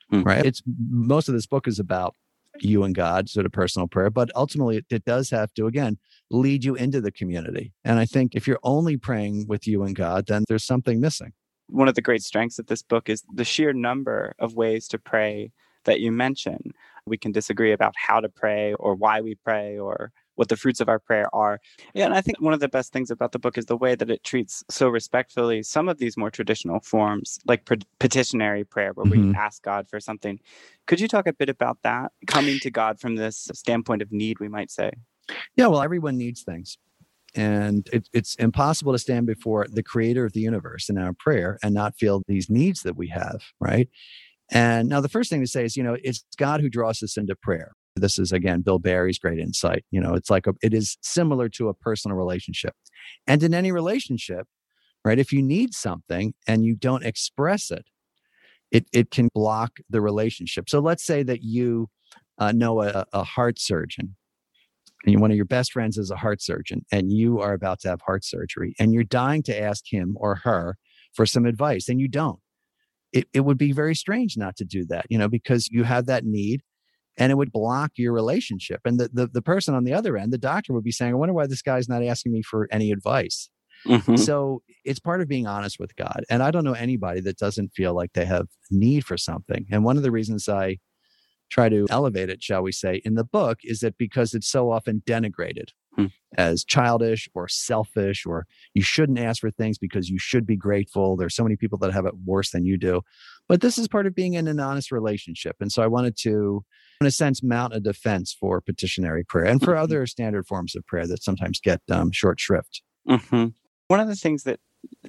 hmm. 0.09 0.23
right? 0.23 0.45
It's 0.45 0.61
most 0.89 1.27
of 1.29 1.35
this 1.35 1.45
book 1.45 1.67
is 1.67 1.79
about 1.79 2.15
you 2.59 2.83
and 2.83 2.95
God, 2.95 3.29
sort 3.29 3.45
of 3.45 3.51
personal 3.51 3.87
prayer. 3.87 4.09
But 4.09 4.31
ultimately, 4.35 4.83
it, 4.89 5.05
does 5.05 5.29
have 5.31 5.53
to, 5.55 5.67
again, 5.67 5.97
lead 6.29 6.63
you 6.63 6.75
into 6.75 7.01
the 7.01 7.11
community. 7.11 7.73
And 7.83 7.99
I 7.99 8.05
think 8.05 8.35
if 8.35 8.47
you're 8.47 8.59
only 8.63 8.97
praying 8.97 9.47
with 9.47 9.67
you 9.67 9.83
and 9.83 9.95
God, 9.95 10.27
then 10.27 10.43
there's 10.47 10.63
something 10.63 10.99
missing. 10.99 11.33
One 11.67 11.87
of 11.87 11.95
the 11.95 12.01
great 12.01 12.23
strengths 12.23 12.59
of 12.59 12.67
this 12.67 12.83
book 12.83 13.09
is 13.09 13.23
the 13.33 13.45
sheer 13.45 13.73
number 13.73 14.35
of 14.39 14.53
ways 14.53 14.87
to 14.89 14.99
pray 14.99 15.51
that 15.85 15.99
you 15.99 16.11
mention. 16.11 16.71
We 17.05 17.17
can 17.17 17.31
disagree 17.31 17.71
about 17.71 17.93
how 17.97 18.19
to 18.19 18.29
pray 18.29 18.73
or 18.75 18.95
why 18.95 19.21
we 19.21 19.35
pray 19.35 19.77
or 19.77 20.11
what 20.35 20.49
the 20.49 20.57
fruits 20.57 20.79
of 20.79 20.89
our 20.89 20.99
prayer 20.99 21.27
are. 21.33 21.59
Yeah, 21.93 22.05
and 22.05 22.13
I 22.13 22.21
think 22.21 22.41
one 22.41 22.53
of 22.53 22.59
the 22.59 22.69
best 22.69 22.93
things 22.93 23.11
about 23.11 23.31
the 23.31 23.39
book 23.39 23.57
is 23.57 23.65
the 23.65 23.77
way 23.77 23.95
that 23.95 24.09
it 24.09 24.23
treats 24.23 24.63
so 24.69 24.89
respectfully 24.89 25.63
some 25.63 25.87
of 25.87 25.97
these 25.97 26.17
more 26.17 26.31
traditional 26.31 26.79
forms, 26.79 27.39
like 27.45 27.69
petitionary 27.99 28.63
prayer, 28.63 28.91
where 28.93 29.05
mm-hmm. 29.05 29.31
we 29.31 29.35
ask 29.35 29.61
God 29.63 29.87
for 29.89 29.99
something. 29.99 30.39
Could 30.87 30.99
you 30.99 31.07
talk 31.07 31.27
a 31.27 31.33
bit 31.33 31.49
about 31.49 31.79
that, 31.83 32.11
coming 32.27 32.59
to 32.59 32.71
God 32.71 32.99
from 32.99 33.15
this 33.15 33.49
standpoint 33.53 34.01
of 34.01 34.11
need, 34.11 34.39
we 34.39 34.49
might 34.49 34.71
say? 34.71 34.91
Yeah, 35.55 35.67
well, 35.67 35.81
everyone 35.81 36.17
needs 36.17 36.41
things. 36.43 36.77
And 37.35 37.87
it, 37.91 38.09
it's 38.13 38.35
impossible 38.35 38.91
to 38.91 38.99
stand 38.99 39.25
before 39.25 39.65
the 39.67 39.81
creator 39.81 40.25
of 40.25 40.33
the 40.33 40.41
universe 40.41 40.89
in 40.89 40.97
our 40.97 41.13
prayer 41.13 41.57
and 41.63 41.73
not 41.73 41.97
feel 41.97 42.21
these 42.27 42.49
needs 42.49 42.81
that 42.81 42.95
we 42.95 43.07
have, 43.07 43.41
right? 43.59 43.89
And 44.51 44.87
now 44.87 45.01
the 45.01 45.09
first 45.09 45.29
thing 45.29 45.41
to 45.41 45.47
say 45.47 45.65
is, 45.65 45.75
you 45.75 45.83
know, 45.83 45.97
it's 46.03 46.23
God 46.37 46.61
who 46.61 46.69
draws 46.69 47.01
us 47.01 47.17
into 47.17 47.35
prayer. 47.35 47.71
This 47.95 48.17
is 48.17 48.31
again 48.31 48.61
Bill 48.61 48.79
Barry's 48.79 49.19
great 49.19 49.39
insight. 49.39 49.85
You 49.91 50.01
know, 50.01 50.13
it's 50.13 50.29
like 50.29 50.47
a, 50.47 50.53
it 50.61 50.73
is 50.73 50.97
similar 51.01 51.49
to 51.49 51.69
a 51.69 51.73
personal 51.73 52.17
relationship. 52.17 52.73
And 53.27 53.43
in 53.43 53.53
any 53.53 53.71
relationship, 53.71 54.47
right, 55.05 55.19
if 55.19 55.31
you 55.31 55.41
need 55.41 55.73
something 55.73 56.33
and 56.47 56.65
you 56.65 56.75
don't 56.75 57.05
express 57.05 57.71
it, 57.71 57.85
it 58.71 58.87
it 58.91 59.11
can 59.11 59.29
block 59.33 59.77
the 59.89 60.01
relationship. 60.01 60.69
So 60.69 60.79
let's 60.79 61.05
say 61.05 61.23
that 61.23 61.43
you 61.43 61.89
uh, 62.39 62.51
know 62.51 62.81
a, 62.81 63.05
a 63.13 63.23
heart 63.23 63.59
surgeon 63.59 64.15
and 65.05 65.19
one 65.19 65.31
of 65.31 65.35
your 65.35 65.45
best 65.45 65.73
friends 65.73 65.97
is 65.97 66.11
a 66.11 66.15
heart 66.15 66.41
surgeon 66.41 66.85
and 66.91 67.11
you 67.11 67.39
are 67.39 67.53
about 67.53 67.79
to 67.81 67.89
have 67.89 68.01
heart 68.01 68.23
surgery 68.23 68.73
and 68.79 68.93
you're 68.93 69.03
dying 69.03 69.43
to 69.43 69.59
ask 69.59 69.85
him 69.89 70.15
or 70.19 70.35
her 70.35 70.77
for 71.13 71.25
some 71.25 71.45
advice 71.45 71.89
and 71.89 71.99
you 71.99 72.07
don't 72.07 72.39
it, 73.11 73.27
it 73.33 73.41
would 73.41 73.57
be 73.57 73.71
very 73.71 73.95
strange 73.95 74.37
not 74.37 74.55
to 74.55 74.65
do 74.65 74.85
that 74.85 75.05
you 75.09 75.17
know 75.17 75.27
because 75.27 75.67
you 75.69 75.83
have 75.83 76.05
that 76.05 76.25
need 76.25 76.61
and 77.17 77.31
it 77.31 77.35
would 77.35 77.51
block 77.51 77.91
your 77.95 78.13
relationship 78.13 78.81
and 78.85 78.99
the, 78.99 79.09
the, 79.13 79.27
the 79.27 79.41
person 79.41 79.73
on 79.73 79.83
the 79.83 79.93
other 79.93 80.17
end 80.17 80.31
the 80.33 80.37
doctor 80.37 80.73
would 80.73 80.83
be 80.83 80.91
saying 80.91 81.11
i 81.11 81.15
wonder 81.15 81.33
why 81.33 81.47
this 81.47 81.61
guy's 81.61 81.89
not 81.89 82.03
asking 82.03 82.31
me 82.31 82.41
for 82.41 82.67
any 82.71 82.91
advice 82.91 83.49
mm-hmm. 83.85 84.15
so 84.15 84.61
it's 84.83 84.99
part 84.99 85.21
of 85.21 85.27
being 85.27 85.47
honest 85.47 85.79
with 85.79 85.95
god 85.95 86.23
and 86.29 86.43
i 86.43 86.51
don't 86.51 86.63
know 86.63 86.73
anybody 86.73 87.19
that 87.21 87.37
doesn't 87.37 87.69
feel 87.69 87.93
like 87.93 88.13
they 88.13 88.25
have 88.25 88.47
need 88.71 89.05
for 89.05 89.17
something 89.17 89.65
and 89.71 89.83
one 89.83 89.97
of 89.97 90.03
the 90.03 90.11
reasons 90.11 90.49
i 90.49 90.77
try 91.53 91.69
to 91.69 91.85
elevate 91.89 92.29
it, 92.29 92.41
shall 92.41 92.63
we 92.63 92.71
say, 92.71 93.01
in 93.05 93.13
the 93.13 93.23
book 93.23 93.59
is 93.63 93.79
that 93.81 93.97
because 93.97 94.33
it's 94.33 94.49
so 94.49 94.71
often 94.71 95.03
denigrated 95.05 95.69
hmm. 95.95 96.07
as 96.35 96.63
childish 96.63 97.29
or 97.35 97.47
selfish, 97.47 98.25
or 98.25 98.47
you 98.73 98.81
shouldn't 98.81 99.19
ask 99.19 99.41
for 99.41 99.51
things 99.51 99.77
because 99.77 100.09
you 100.09 100.17
should 100.17 100.47
be 100.47 100.57
grateful. 100.57 101.15
There's 101.15 101.35
so 101.35 101.43
many 101.43 101.55
people 101.55 101.77
that 101.79 101.93
have 101.93 102.07
it 102.07 102.15
worse 102.25 102.49
than 102.49 102.65
you 102.65 102.77
do. 102.77 103.01
But 103.49 103.61
this 103.61 103.77
is 103.77 103.87
part 103.87 104.07
of 104.07 104.15
being 104.15 104.33
in 104.33 104.47
an 104.47 104.59
honest 104.59 104.91
relationship. 104.91 105.57
And 105.59 105.71
so 105.71 105.83
I 105.83 105.87
wanted 105.87 106.15
to, 106.21 106.63
in 107.01 107.07
a 107.07 107.11
sense, 107.11 107.43
mount 107.43 107.75
a 107.75 107.79
defense 107.79 108.35
for 108.39 108.61
petitionary 108.61 109.23
prayer 109.23 109.45
and 109.45 109.61
for 109.61 109.73
mm-hmm. 109.73 109.83
other 109.83 110.05
standard 110.05 110.47
forms 110.47 110.75
of 110.75 110.85
prayer 110.85 111.07
that 111.07 111.23
sometimes 111.23 111.59
get 111.61 111.81
um, 111.91 112.11
short 112.11 112.39
shrift. 112.39 112.81
Mm-hmm. 113.07 113.47
One 113.87 113.99
of 113.99 114.07
the 114.07 114.15
things 114.15 114.43
that 114.43 114.59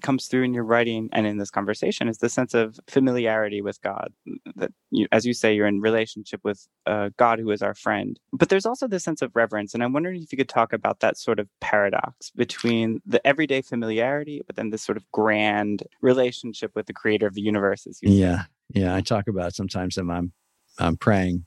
comes 0.02 0.26
through 0.26 0.42
in 0.42 0.54
your 0.54 0.64
writing 0.64 1.08
and 1.12 1.26
in 1.26 1.38
this 1.38 1.50
conversation 1.50 2.08
is 2.08 2.18
the 2.18 2.28
sense 2.28 2.54
of 2.54 2.78
familiarity 2.88 3.62
with 3.62 3.80
God. 3.82 4.12
That 4.56 4.72
you, 4.90 5.06
as 5.12 5.24
you 5.24 5.34
say, 5.34 5.54
you're 5.54 5.66
in 5.66 5.80
relationship 5.80 6.40
with 6.44 6.66
uh, 6.86 7.10
God, 7.16 7.38
who 7.38 7.50
is 7.50 7.62
our 7.62 7.74
friend. 7.74 8.18
But 8.32 8.48
there's 8.48 8.66
also 8.66 8.86
this 8.86 9.04
sense 9.04 9.22
of 9.22 9.34
reverence, 9.34 9.74
and 9.74 9.82
I'm 9.82 9.92
wondering 9.92 10.22
if 10.22 10.32
you 10.32 10.38
could 10.38 10.48
talk 10.48 10.72
about 10.72 11.00
that 11.00 11.18
sort 11.18 11.38
of 11.38 11.48
paradox 11.60 12.30
between 12.30 13.00
the 13.06 13.24
everyday 13.26 13.62
familiarity, 13.62 14.42
but 14.46 14.56
then 14.56 14.70
this 14.70 14.82
sort 14.82 14.96
of 14.96 15.10
grand 15.12 15.84
relationship 16.00 16.72
with 16.74 16.86
the 16.86 16.92
Creator 16.92 17.26
of 17.26 17.34
the 17.34 17.42
universe. 17.42 17.86
As 17.86 17.98
you 18.02 18.10
yeah, 18.10 18.42
say. 18.42 18.80
yeah, 18.80 18.94
I 18.94 19.00
talk 19.00 19.28
about 19.28 19.54
sometimes 19.54 19.96
when 19.96 20.10
I'm 20.10 20.32
I'm 20.78 20.96
praying 20.96 21.46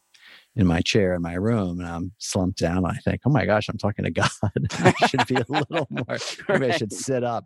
in 0.56 0.66
my 0.66 0.82
chair 0.82 1.14
in 1.14 1.22
my 1.22 1.36
room 1.36 1.80
and 1.80 1.88
I'm 1.88 2.12
slumped 2.18 2.58
down. 2.58 2.84
I 2.86 2.96
think, 2.96 3.22
oh 3.26 3.30
my 3.30 3.46
gosh, 3.46 3.70
I'm 3.70 3.78
talking 3.78 4.06
to 4.06 4.12
God. 4.12 4.30
I 4.72 4.94
should 5.08 5.28
be 5.28 5.36
a 5.36 5.46
little 5.48 5.88
more, 5.92 6.18
maybe. 6.50 6.74
I 6.74 6.78
should 6.78 6.92
sit 6.92 7.24
up 7.24 7.46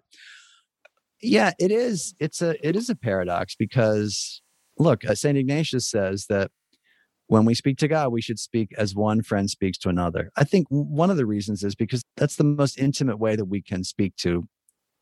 yeah 1.22 1.52
it 1.60 1.72
is. 1.72 2.16
It's 2.20 2.42
a 2.42 2.56
it 2.68 2.76
is 2.76 2.90
a 2.90 2.96
paradox 2.96 3.56
because 3.56 4.42
look 4.78 5.06
uh, 5.06 5.16
saint 5.16 5.38
ignatius 5.38 5.90
says 5.90 6.26
that 6.30 6.52
when 7.28 7.46
we 7.46 7.54
speak 7.54 7.78
to 7.78 7.88
god 7.88 8.12
we 8.12 8.22
should 8.22 8.40
speak 8.40 8.74
as 8.78 8.96
one 8.96 9.22
friend 9.22 9.50
speaks 9.50 9.78
to 9.80 9.90
another. 9.90 10.32
I 10.38 10.44
think 10.44 10.68
one 10.70 11.10
of 11.10 11.18
the 11.18 11.26
reasons 11.26 11.64
is 11.64 11.76
because 11.76 12.04
that's 12.18 12.36
the 12.36 12.44
most 12.44 12.78
intimate 12.80 13.20
way 13.20 13.36
that 13.36 13.46
we 13.46 13.62
can 13.62 13.84
speak 13.84 14.16
to 14.18 14.48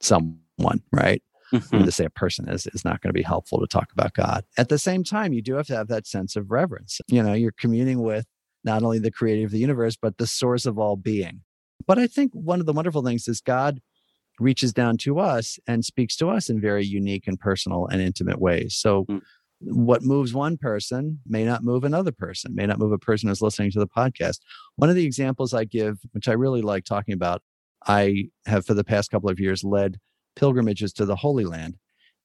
someone 0.02 0.82
right? 0.92 1.22
Mm-hmm. 1.54 1.84
to 1.84 1.92
say 1.92 2.06
a 2.06 2.12
person 2.12 2.48
is 2.48 2.68
is 2.68 2.86
not 2.86 3.02
going 3.02 3.10
to 3.10 3.18
be 3.18 3.24
helpful 3.24 3.60
to 3.60 3.66
talk 3.66 3.92
about 3.92 4.14
god. 4.14 4.44
At 4.58 4.70
the 4.70 4.78
same 4.78 5.04
time 5.04 5.34
you 5.34 5.42
do 5.42 5.56
have 5.56 5.66
to 5.68 5.76
have 5.76 5.88
that 5.88 6.06
sense 6.06 6.36
of 6.36 6.52
reverence. 6.52 7.02
You 7.08 7.24
know 7.24 7.34
you're 7.34 7.56
communing 7.58 8.02
with 8.02 8.26
not 8.64 8.84
only 8.84 9.00
the 9.00 9.12
creator 9.12 9.46
of 9.46 9.52
the 9.52 9.58
universe 9.58 9.96
but 10.00 10.18
the 10.18 10.28
source 10.28 10.66
of 10.66 10.78
all 10.78 10.96
being. 10.96 11.42
But 11.88 11.98
i 11.98 12.06
think 12.06 12.32
one 12.34 12.60
of 12.60 12.68
the 12.68 12.74
wonderful 12.74 13.02
things 13.02 13.28
is 13.28 13.42
god 13.42 13.80
reaches 14.40 14.74
down 14.74 14.98
to 14.98 15.20
us 15.20 15.60
and 15.68 15.84
speaks 15.84 16.16
to 16.18 16.30
us 16.30 16.50
in 16.50 16.62
very 16.62 16.86
unique 16.86 17.28
and 17.28 17.40
personal 17.40 17.88
and 17.88 18.02
intimate 18.02 18.40
ways. 18.40 18.76
So, 18.76 19.06
mm. 19.06 19.22
what 19.60 20.04
moves 20.04 20.34
one 20.34 20.58
person 20.58 21.20
may 21.28 21.44
not 21.44 21.64
move 21.64 21.84
another 21.84 22.12
person, 22.12 22.56
may 22.56 22.66
not 22.66 22.80
move 22.80 22.92
a 22.92 22.98
person 22.98 23.30
who's 23.30 23.42
listening 23.42 23.72
to 23.72 23.80
the 23.80 23.88
podcast. 23.88 24.40
One 24.76 24.90
of 24.90 24.96
the 24.96 25.06
examples 25.06 25.54
I 25.54 25.66
give, 25.66 25.98
which 26.12 26.28
I 26.28 26.34
really 26.34 26.62
like 26.62 26.86
talking 26.86 27.14
about, 27.14 27.42
I 27.88 28.30
have 28.46 28.66
for 28.66 28.74
the 28.74 28.84
past 28.84 29.12
couple 29.12 29.30
of 29.30 29.40
years 29.40 29.64
led 29.64 30.00
pilgrimages 30.36 30.94
to 30.94 31.06
the 31.06 31.18
Holy 31.18 31.46
Land. 31.46 31.76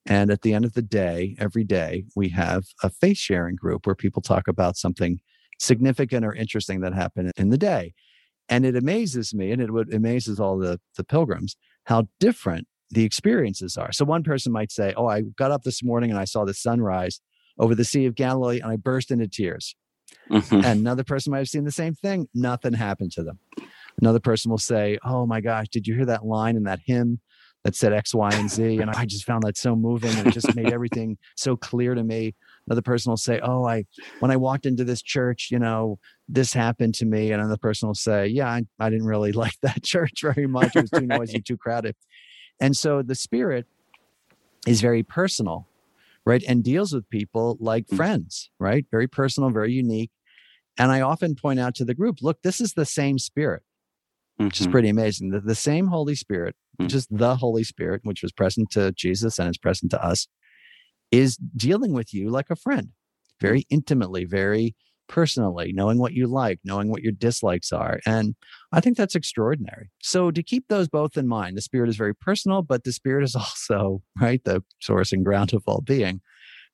And 0.06 0.30
at 0.30 0.42
the 0.42 0.52
end 0.52 0.64
of 0.64 0.74
the 0.74 0.82
day, 0.82 1.34
every 1.38 1.64
day, 1.64 2.04
we 2.14 2.28
have 2.30 2.64
a 2.82 2.90
faith 2.90 3.16
sharing 3.16 3.56
group 3.56 3.86
where 3.86 3.94
people 3.94 4.20
talk 4.20 4.48
about 4.48 4.76
something 4.76 5.18
significant 5.58 6.24
or 6.24 6.34
interesting 6.34 6.80
that 6.80 6.94
happened 6.94 7.32
in 7.36 7.48
the 7.48 7.58
day. 7.58 7.94
And 8.48 8.66
it 8.66 8.76
amazes 8.76 9.32
me, 9.32 9.52
and 9.52 9.62
it 9.62 9.72
would 9.72 9.94
amazes 9.94 10.38
all 10.38 10.58
the, 10.58 10.78
the 10.98 11.04
pilgrims, 11.04 11.56
how 11.84 12.08
different 12.20 12.66
the 12.90 13.04
experiences 13.04 13.76
are. 13.76 13.92
So 13.92 14.04
one 14.04 14.22
person 14.22 14.52
might 14.52 14.72
say, 14.72 14.94
Oh, 14.96 15.06
I 15.06 15.22
got 15.22 15.50
up 15.50 15.62
this 15.62 15.82
morning 15.82 16.10
and 16.10 16.18
I 16.18 16.24
saw 16.24 16.44
the 16.44 16.54
sunrise 16.54 17.20
over 17.58 17.74
the 17.74 17.84
Sea 17.84 18.06
of 18.06 18.14
Galilee 18.14 18.60
and 18.60 18.70
I 18.70 18.76
burst 18.76 19.10
into 19.10 19.28
tears. 19.28 19.74
Mm-hmm. 20.30 20.54
And 20.56 20.80
another 20.80 21.04
person 21.04 21.30
might 21.30 21.38
have 21.38 21.48
seen 21.48 21.64
the 21.64 21.72
same 21.72 21.94
thing. 21.94 22.28
Nothing 22.34 22.72
happened 22.72 23.12
to 23.12 23.22
them. 23.22 23.38
Another 24.00 24.20
person 24.20 24.50
will 24.50 24.58
say, 24.58 24.98
Oh 25.04 25.26
my 25.26 25.40
gosh, 25.40 25.68
did 25.68 25.86
you 25.86 25.94
hear 25.94 26.06
that 26.06 26.24
line 26.24 26.56
in 26.56 26.64
that 26.64 26.80
hymn 26.84 27.20
that 27.64 27.74
said 27.74 27.92
X, 27.92 28.14
Y, 28.14 28.30
and 28.32 28.50
Z? 28.50 28.78
And 28.80 28.90
I 28.90 29.06
just 29.06 29.24
found 29.24 29.42
that 29.44 29.56
so 29.56 29.74
moving 29.74 30.16
and 30.16 30.26
it 30.26 30.34
just 30.34 30.54
made 30.54 30.72
everything 30.72 31.16
so 31.36 31.56
clear 31.56 31.94
to 31.94 32.04
me. 32.04 32.34
Another 32.66 32.82
person 32.82 33.10
will 33.10 33.16
say, 33.16 33.40
Oh, 33.42 33.64
I, 33.64 33.84
when 34.20 34.30
I 34.30 34.36
walked 34.36 34.66
into 34.66 34.84
this 34.84 35.02
church, 35.02 35.48
you 35.50 35.58
know, 35.58 35.98
this 36.28 36.52
happened 36.52 36.94
to 36.96 37.06
me. 37.06 37.32
And 37.32 37.40
another 37.40 37.58
person 37.58 37.88
will 37.88 37.94
say, 37.94 38.26
Yeah, 38.26 38.48
I, 38.48 38.62
I 38.78 38.90
didn't 38.90 39.06
really 39.06 39.32
like 39.44 39.58
that 39.62 39.82
church 39.82 40.20
very 40.22 40.46
much. 40.46 40.76
It 40.76 40.82
was 40.82 40.90
too 40.90 41.06
noisy, 41.06 41.40
too 41.46 41.56
crowded. 41.56 41.96
And 42.60 42.76
so 42.76 43.02
the 43.02 43.14
spirit 43.14 43.66
is 44.66 44.80
very 44.80 45.02
personal, 45.02 45.66
right? 46.24 46.42
And 46.46 46.62
deals 46.62 46.92
with 46.92 47.08
people 47.10 47.56
like 47.60 47.86
mm. 47.86 47.96
friends, 47.96 48.50
right? 48.58 48.86
Very 48.90 49.08
personal, 49.08 49.50
very 49.50 49.72
unique. 49.72 50.10
And 50.78 50.90
I 50.90 51.00
often 51.00 51.34
point 51.34 51.60
out 51.60 51.74
to 51.76 51.84
the 51.84 51.94
group, 51.94 52.18
look, 52.20 52.42
this 52.42 52.60
is 52.60 52.72
the 52.72 52.84
same 52.84 53.18
spirit, 53.18 53.62
mm-hmm. 54.38 54.46
which 54.46 54.60
is 54.60 54.66
mm-hmm. 54.66 54.72
pretty 54.72 54.88
amazing. 54.88 55.30
The, 55.30 55.40
the 55.40 55.54
same 55.54 55.88
Holy 55.88 56.14
Spirit, 56.14 56.56
mm-hmm. 56.80 56.94
is 56.94 57.06
the 57.10 57.36
Holy 57.36 57.64
Spirit, 57.64 58.00
which 58.04 58.22
was 58.22 58.32
present 58.32 58.70
to 58.72 58.92
Jesus 58.92 59.38
and 59.38 59.50
is 59.50 59.58
present 59.58 59.90
to 59.92 60.04
us, 60.04 60.28
is 61.10 61.36
dealing 61.36 61.92
with 61.92 62.12
you 62.12 62.30
like 62.30 62.50
a 62.50 62.56
friend, 62.56 62.90
very 63.40 63.60
mm. 63.60 63.66
intimately, 63.70 64.24
very 64.24 64.74
personally, 65.08 65.72
knowing 65.72 65.98
what 65.98 66.12
you 66.12 66.26
like, 66.26 66.58
knowing 66.64 66.90
what 66.90 67.02
your 67.02 67.12
dislikes 67.12 67.72
are. 67.72 68.00
And 68.06 68.34
I 68.72 68.80
think 68.80 68.96
that's 68.96 69.14
extraordinary. 69.14 69.90
So 70.02 70.30
to 70.30 70.42
keep 70.42 70.68
those 70.68 70.88
both 70.88 71.16
in 71.16 71.28
mind, 71.28 71.56
the 71.56 71.62
spirit 71.62 71.88
is 71.88 71.96
very 71.96 72.14
personal, 72.14 72.62
but 72.62 72.84
the 72.84 72.92
spirit 72.92 73.24
is 73.24 73.36
also, 73.36 74.02
right, 74.20 74.42
the 74.44 74.62
source 74.80 75.12
and 75.12 75.24
ground 75.24 75.52
of 75.52 75.62
all 75.66 75.80
being. 75.80 76.20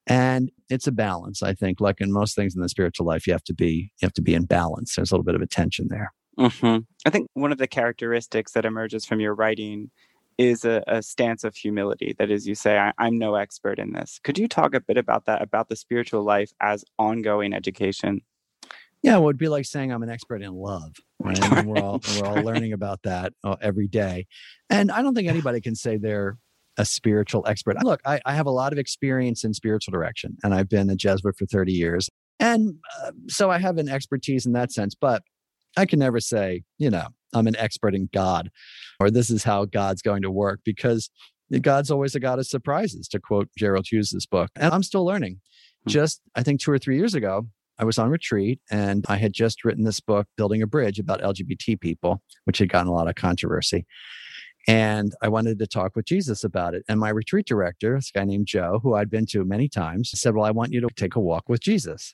And 0.07 0.51
it's 0.69 0.87
a 0.87 0.91
balance. 0.91 1.43
I 1.43 1.53
think, 1.53 1.79
like 1.79 2.01
in 2.01 2.11
most 2.11 2.35
things 2.35 2.55
in 2.55 2.61
the 2.61 2.69
spiritual 2.69 3.05
life, 3.05 3.27
you 3.27 3.33
have 3.33 3.43
to 3.43 3.53
be 3.53 3.91
you 4.01 4.05
have 4.05 4.13
to 4.13 4.21
be 4.21 4.33
in 4.33 4.45
balance. 4.45 4.95
There's 4.95 5.11
a 5.11 5.13
little 5.13 5.23
bit 5.23 5.35
of 5.35 5.41
a 5.41 5.47
tension 5.47 5.89
there. 5.89 6.11
Mm-hmm. 6.39 6.77
I 7.05 7.09
think 7.09 7.27
one 7.33 7.51
of 7.51 7.57
the 7.57 7.67
characteristics 7.67 8.53
that 8.53 8.65
emerges 8.65 9.05
from 9.05 9.19
your 9.19 9.35
writing 9.35 9.91
is 10.37 10.65
a, 10.65 10.83
a, 10.87 11.01
stance 11.01 11.43
of 11.43 11.55
humility. 11.55 12.15
That 12.17 12.31
is, 12.31 12.47
you 12.47 12.55
say, 12.55 12.77
I, 12.77 12.93
am 12.99 13.17
no 13.17 13.35
expert 13.35 13.79
in 13.79 13.93
this. 13.93 14.19
Could 14.23 14.37
you 14.37 14.47
talk 14.47 14.73
a 14.73 14.79
bit 14.79 14.97
about 14.97 15.25
that, 15.25 15.41
about 15.41 15.69
the 15.69 15.75
spiritual 15.75 16.23
life 16.23 16.51
as 16.61 16.85
ongoing 16.97 17.53
education? 17.53 18.21
Yeah, 19.03 19.13
well, 19.13 19.21
it 19.21 19.25
would 19.25 19.37
be 19.37 19.49
like 19.49 19.65
saying 19.65 19.91
I'm 19.91 20.03
an 20.03 20.09
expert 20.09 20.41
in 20.41 20.53
love, 20.53 20.95
right? 21.19 21.39
And 21.57 21.67
we're 21.67 21.81
all 21.81 22.01
we're 22.21 22.27
all 22.27 22.43
learning 22.43 22.73
about 22.73 23.01
that 23.03 23.33
uh, 23.43 23.55
every 23.59 23.87
day, 23.87 24.27
and 24.69 24.91
I 24.91 25.01
don't 25.01 25.15
think 25.15 25.27
anybody 25.27 25.59
can 25.59 25.75
say 25.75 25.97
they're 25.97 26.37
a 26.77 26.85
spiritual 26.85 27.43
expert. 27.47 27.83
Look, 27.83 27.99
I, 28.05 28.21
I 28.25 28.33
have 28.35 28.45
a 28.45 28.51
lot 28.51 28.73
of 28.73 28.79
experience 28.79 29.43
in 29.43 29.55
spiritual 29.55 29.91
direction, 29.91 30.37
and 30.43 30.53
I've 30.53 30.69
been 30.69 30.89
a 30.89 30.95
Jesuit 30.95 31.35
for 31.35 31.47
30 31.47 31.73
years, 31.73 32.09
and 32.39 32.75
uh, 33.03 33.11
so 33.27 33.49
I 33.49 33.57
have 33.57 33.79
an 33.79 33.89
expertise 33.89 34.45
in 34.45 34.53
that 34.53 34.71
sense. 34.71 34.93
But 34.93 35.23
I 35.77 35.85
can 35.85 35.99
never 35.99 36.19
say, 36.19 36.63
you 36.77 36.89
know, 36.89 37.07
I'm 37.33 37.47
an 37.47 37.55
expert 37.55 37.95
in 37.95 38.09
God 38.13 38.51
or 38.99 39.09
this 39.09 39.29
is 39.29 39.43
how 39.43 39.65
God's 39.65 40.01
going 40.01 40.21
to 40.21 40.31
work 40.31 40.59
because 40.63 41.09
God's 41.61 41.91
always 41.91 42.15
a 42.15 42.19
God 42.19 42.39
of 42.39 42.47
surprises, 42.47 43.07
to 43.09 43.19
quote 43.19 43.49
Gerard 43.57 43.85
Hughes' 43.89 44.25
book. 44.29 44.49
And 44.55 44.73
I'm 44.73 44.83
still 44.83 45.05
learning. 45.05 45.41
Hmm. 45.83 45.89
Just, 45.89 46.21
I 46.35 46.43
think, 46.43 46.61
two 46.61 46.71
or 46.71 46.77
three 46.77 46.97
years 46.97 47.13
ago, 47.13 47.47
I 47.77 47.83
was 47.83 47.97
on 47.97 48.09
retreat 48.09 48.59
and 48.69 49.05
I 49.09 49.17
had 49.17 49.33
just 49.33 49.65
written 49.65 49.83
this 49.83 49.99
book, 49.99 50.27
Building 50.37 50.61
a 50.61 50.67
Bridge, 50.67 50.99
about 50.99 51.21
LGBT 51.21 51.79
people, 51.79 52.21
which 52.45 52.59
had 52.59 52.69
gotten 52.69 52.87
a 52.87 52.93
lot 52.93 53.09
of 53.09 53.15
controversy. 53.15 53.85
And 54.67 55.13
I 55.23 55.27
wanted 55.27 55.57
to 55.57 55.67
talk 55.67 55.95
with 55.95 56.05
Jesus 56.05 56.43
about 56.43 56.75
it. 56.75 56.83
And 56.87 56.99
my 56.99 57.09
retreat 57.09 57.47
director, 57.47 57.95
this 57.95 58.11
guy 58.11 58.23
named 58.23 58.45
Joe, 58.45 58.79
who 58.83 58.93
I'd 58.93 59.09
been 59.09 59.25
to 59.27 59.43
many 59.43 59.67
times, 59.67 60.11
said, 60.13 60.35
Well, 60.35 60.45
I 60.45 60.51
want 60.51 60.71
you 60.71 60.81
to 60.81 60.87
take 60.95 61.15
a 61.15 61.19
walk 61.19 61.49
with 61.49 61.61
Jesus. 61.61 62.13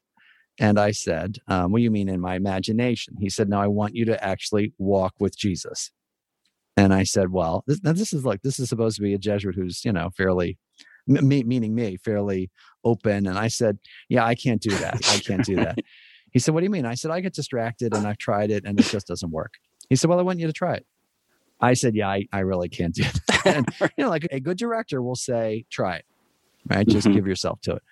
And 0.59 0.79
I 0.79 0.91
said, 0.91 1.37
um, 1.47 1.71
What 1.71 1.79
do 1.79 1.83
you 1.83 1.91
mean 1.91 2.09
in 2.09 2.19
my 2.19 2.35
imagination? 2.35 3.15
He 3.19 3.29
said, 3.29 3.49
No, 3.49 3.59
I 3.59 3.67
want 3.67 3.95
you 3.95 4.05
to 4.05 4.23
actually 4.23 4.73
walk 4.77 5.15
with 5.19 5.37
Jesus. 5.37 5.91
And 6.75 6.93
I 6.93 7.03
said, 7.03 7.31
Well, 7.31 7.63
this, 7.67 7.79
this 7.81 8.13
is 8.13 8.25
like, 8.25 8.41
this 8.41 8.59
is 8.59 8.69
supposed 8.69 8.97
to 8.97 9.01
be 9.01 9.13
a 9.13 9.17
Jesuit 9.17 9.55
who's, 9.55 9.83
you 9.85 9.91
know, 9.91 10.09
fairly, 10.15 10.57
me, 11.05 11.43
meaning 11.43 11.75
me, 11.75 11.97
fairly 11.97 12.49
open. 12.83 13.27
And 13.27 13.37
I 13.37 13.47
said, 13.47 13.77
Yeah, 14.09 14.25
I 14.25 14.35
can't 14.35 14.61
do 14.61 14.71
that. 14.71 14.95
I 15.09 15.19
can't 15.19 15.45
do 15.45 15.55
that. 15.57 15.77
he 16.31 16.39
said, 16.39 16.53
What 16.53 16.61
do 16.61 16.65
you 16.65 16.71
mean? 16.71 16.85
I 16.85 16.95
said, 16.95 17.11
I 17.11 17.21
get 17.21 17.33
distracted 17.33 17.95
and 17.95 18.07
I've 18.07 18.17
tried 18.17 18.51
it 18.51 18.63
and 18.65 18.79
it 18.79 18.83
just 18.83 19.07
doesn't 19.07 19.31
work. 19.31 19.53
He 19.89 19.95
said, 19.95 20.09
Well, 20.09 20.19
I 20.19 20.23
want 20.23 20.39
you 20.39 20.47
to 20.47 20.53
try 20.53 20.75
it. 20.75 20.85
I 21.59 21.73
said, 21.73 21.95
yeah, 21.95 22.09
I, 22.09 22.27
I 22.31 22.39
really 22.39 22.69
can't 22.69 22.93
do 22.93 23.03
that. 23.27 23.45
and, 23.45 23.67
you 23.97 24.03
know, 24.03 24.09
like 24.09 24.27
a 24.31 24.39
good 24.39 24.57
director 24.57 25.01
will 25.01 25.15
say, 25.15 25.65
try 25.69 25.97
it, 25.97 26.05
right? 26.69 26.87
Just 26.87 27.07
mm-hmm. 27.07 27.15
give 27.15 27.27
yourself 27.27 27.61
to 27.61 27.75
it. 27.75 27.83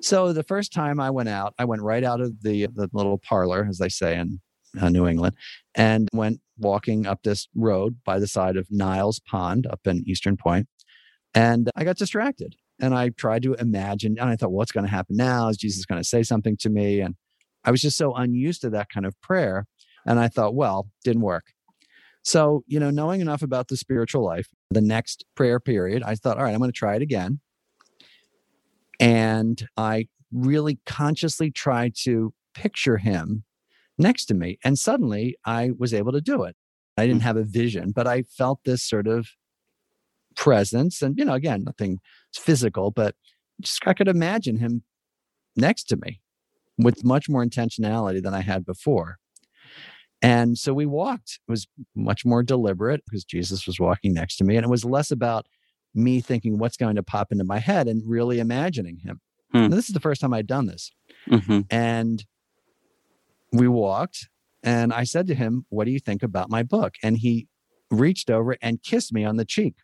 So 0.00 0.32
the 0.32 0.42
first 0.42 0.72
time 0.72 1.00
I 1.00 1.10
went 1.10 1.28
out, 1.28 1.54
I 1.58 1.64
went 1.64 1.82
right 1.82 2.04
out 2.04 2.20
of 2.20 2.42
the, 2.42 2.66
the 2.66 2.88
little 2.92 3.18
parlor, 3.18 3.66
as 3.68 3.78
they 3.78 3.88
say 3.88 4.18
in 4.18 4.40
uh, 4.80 4.88
New 4.88 5.06
England, 5.06 5.34
and 5.74 6.08
went 6.12 6.40
walking 6.58 7.06
up 7.06 7.22
this 7.22 7.48
road 7.54 7.98
by 8.04 8.18
the 8.18 8.26
side 8.26 8.56
of 8.56 8.66
Niles 8.70 9.20
Pond 9.20 9.66
up 9.66 9.80
in 9.86 10.04
Eastern 10.06 10.36
Point. 10.36 10.68
And 11.34 11.70
I 11.76 11.84
got 11.84 11.96
distracted 11.96 12.54
and 12.80 12.94
I 12.94 13.10
tried 13.10 13.42
to 13.42 13.54
imagine, 13.54 14.16
and 14.18 14.28
I 14.30 14.36
thought, 14.36 14.52
what's 14.52 14.72
going 14.72 14.86
to 14.86 14.90
happen 14.90 15.16
now? 15.16 15.48
Is 15.48 15.56
Jesus 15.56 15.84
going 15.84 16.00
to 16.00 16.08
say 16.08 16.22
something 16.22 16.56
to 16.58 16.70
me? 16.70 17.00
And 17.00 17.14
I 17.64 17.70
was 17.70 17.82
just 17.82 17.96
so 17.96 18.14
unused 18.14 18.62
to 18.62 18.70
that 18.70 18.88
kind 18.88 19.06
of 19.06 19.20
prayer. 19.20 19.66
And 20.06 20.18
I 20.18 20.28
thought, 20.28 20.54
well, 20.54 20.88
didn't 21.04 21.22
work. 21.22 21.52
So, 22.22 22.64
you 22.66 22.80
know, 22.80 22.90
knowing 22.90 23.20
enough 23.20 23.42
about 23.42 23.68
the 23.68 23.76
spiritual 23.76 24.24
life, 24.24 24.48
the 24.70 24.80
next 24.80 25.24
prayer 25.34 25.60
period, 25.60 26.02
I 26.02 26.14
thought, 26.14 26.38
all 26.38 26.44
right, 26.44 26.52
I'm 26.52 26.58
going 26.58 26.70
to 26.70 26.76
try 26.76 26.96
it 26.96 27.02
again. 27.02 27.40
And 29.00 29.66
I 29.76 30.06
really 30.30 30.78
consciously 30.86 31.50
tried 31.50 31.94
to 32.02 32.32
picture 32.54 32.98
him 32.98 33.44
next 33.98 34.26
to 34.26 34.34
me. 34.34 34.58
And 34.62 34.78
suddenly 34.78 35.36
I 35.44 35.70
was 35.76 35.92
able 35.92 36.12
to 36.12 36.20
do 36.20 36.44
it. 36.44 36.54
I 36.96 37.06
didn't 37.06 37.22
mm. 37.22 37.24
have 37.24 37.36
a 37.36 37.44
vision, 37.44 37.92
but 37.92 38.06
I 38.06 38.22
felt 38.22 38.60
this 38.64 38.82
sort 38.82 39.06
of 39.06 39.28
presence. 40.36 41.02
And, 41.02 41.18
you 41.18 41.24
know, 41.24 41.34
again, 41.34 41.64
nothing 41.64 41.98
physical, 42.34 42.90
but 42.90 43.14
just 43.60 43.80
I 43.86 43.94
could 43.94 44.08
imagine 44.08 44.58
him 44.58 44.82
next 45.56 45.84
to 45.84 45.96
me 45.96 46.20
with 46.78 47.04
much 47.04 47.28
more 47.28 47.44
intentionality 47.44 48.22
than 48.22 48.34
I 48.34 48.40
had 48.40 48.64
before. 48.64 49.16
And 50.22 50.58
so 50.58 50.74
we 50.74 50.86
walked. 50.86 51.40
It 51.48 51.50
was 51.50 51.66
much 51.96 52.26
more 52.26 52.42
deliberate 52.42 53.02
because 53.06 53.24
Jesus 53.24 53.66
was 53.66 53.80
walking 53.80 54.12
next 54.12 54.36
to 54.36 54.44
me. 54.44 54.56
And 54.56 54.64
it 54.64 54.70
was 54.70 54.84
less 54.84 55.10
about 55.10 55.46
me 55.94 56.20
thinking 56.20 56.58
what's 56.58 56.76
going 56.76 56.96
to 56.96 57.02
pop 57.02 57.32
into 57.32 57.44
my 57.44 57.58
head 57.58 57.88
and 57.88 58.02
really 58.06 58.38
imagining 58.38 58.98
him. 58.98 59.20
Hmm. 59.52 59.68
this 59.68 59.88
is 59.88 59.94
the 59.94 60.00
first 60.00 60.20
time 60.20 60.32
I'd 60.32 60.46
done 60.46 60.66
this. 60.66 60.92
Mm-hmm. 61.28 61.60
And 61.70 62.24
we 63.52 63.66
walked, 63.66 64.28
and 64.62 64.92
I 64.92 65.02
said 65.02 65.26
to 65.26 65.34
him, 65.34 65.66
What 65.70 65.86
do 65.86 65.90
you 65.90 65.98
think 65.98 66.22
about 66.22 66.50
my 66.50 66.62
book? 66.62 66.94
And 67.02 67.18
he 67.18 67.48
reached 67.90 68.30
over 68.30 68.56
and 68.62 68.82
kissed 68.82 69.12
me 69.12 69.24
on 69.24 69.36
the 69.36 69.44
cheek, 69.44 69.74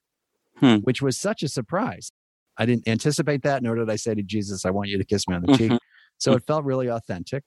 hmm. 0.59 0.77
which 0.77 1.03
was 1.03 1.19
such 1.19 1.43
a 1.43 1.49
surprise. 1.49 2.13
I 2.57 2.65
didn't 2.65 2.89
anticipate 2.89 3.43
that, 3.43 3.63
nor 3.63 3.75
did 3.75 3.91
I 3.91 3.97
say 3.97 4.15
to 4.15 4.23
Jesus, 4.23 4.65
I 4.65 4.71
want 4.71 4.89
you 4.89 4.99
to 4.99 5.05
kiss 5.05 5.29
me 5.29 5.35
on 5.35 5.43
the 5.43 5.49
mm-hmm. 5.49 5.69
cheek. 5.73 5.81
So 6.19 6.33
it 6.33 6.47
felt 6.47 6.65
really 6.65 6.89
authentic. 6.89 7.45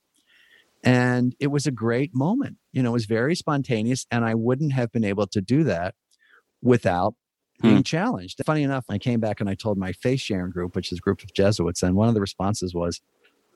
And 0.83 1.35
it 1.39 1.47
was 1.47 1.65
a 1.65 1.71
great 1.71 2.11
moment. 2.13 2.57
You 2.71 2.83
know, 2.83 2.89
it 2.89 2.93
was 2.93 3.05
very 3.05 3.35
spontaneous. 3.35 4.05
And 4.11 4.23
I 4.23 4.35
wouldn't 4.35 4.73
have 4.73 4.91
been 4.91 5.03
able 5.03 5.27
to 5.27 5.41
do 5.41 5.63
that 5.63 5.95
without 6.61 7.15
being 7.61 7.77
hmm. 7.77 7.81
challenged. 7.81 8.41
Funny 8.45 8.63
enough, 8.63 8.85
I 8.89 8.97
came 8.97 9.19
back 9.19 9.39
and 9.39 9.49
I 9.49 9.55
told 9.55 9.77
my 9.77 9.91
faith 9.91 10.21
sharing 10.21 10.51
group, 10.51 10.75
which 10.75 10.91
is 10.91 10.99
a 10.99 11.01
group 11.01 11.23
of 11.23 11.33
Jesuits, 11.33 11.83
and 11.83 11.95
one 11.95 12.07
of 12.07 12.13
the 12.13 12.21
responses 12.21 12.73
was, 12.73 13.01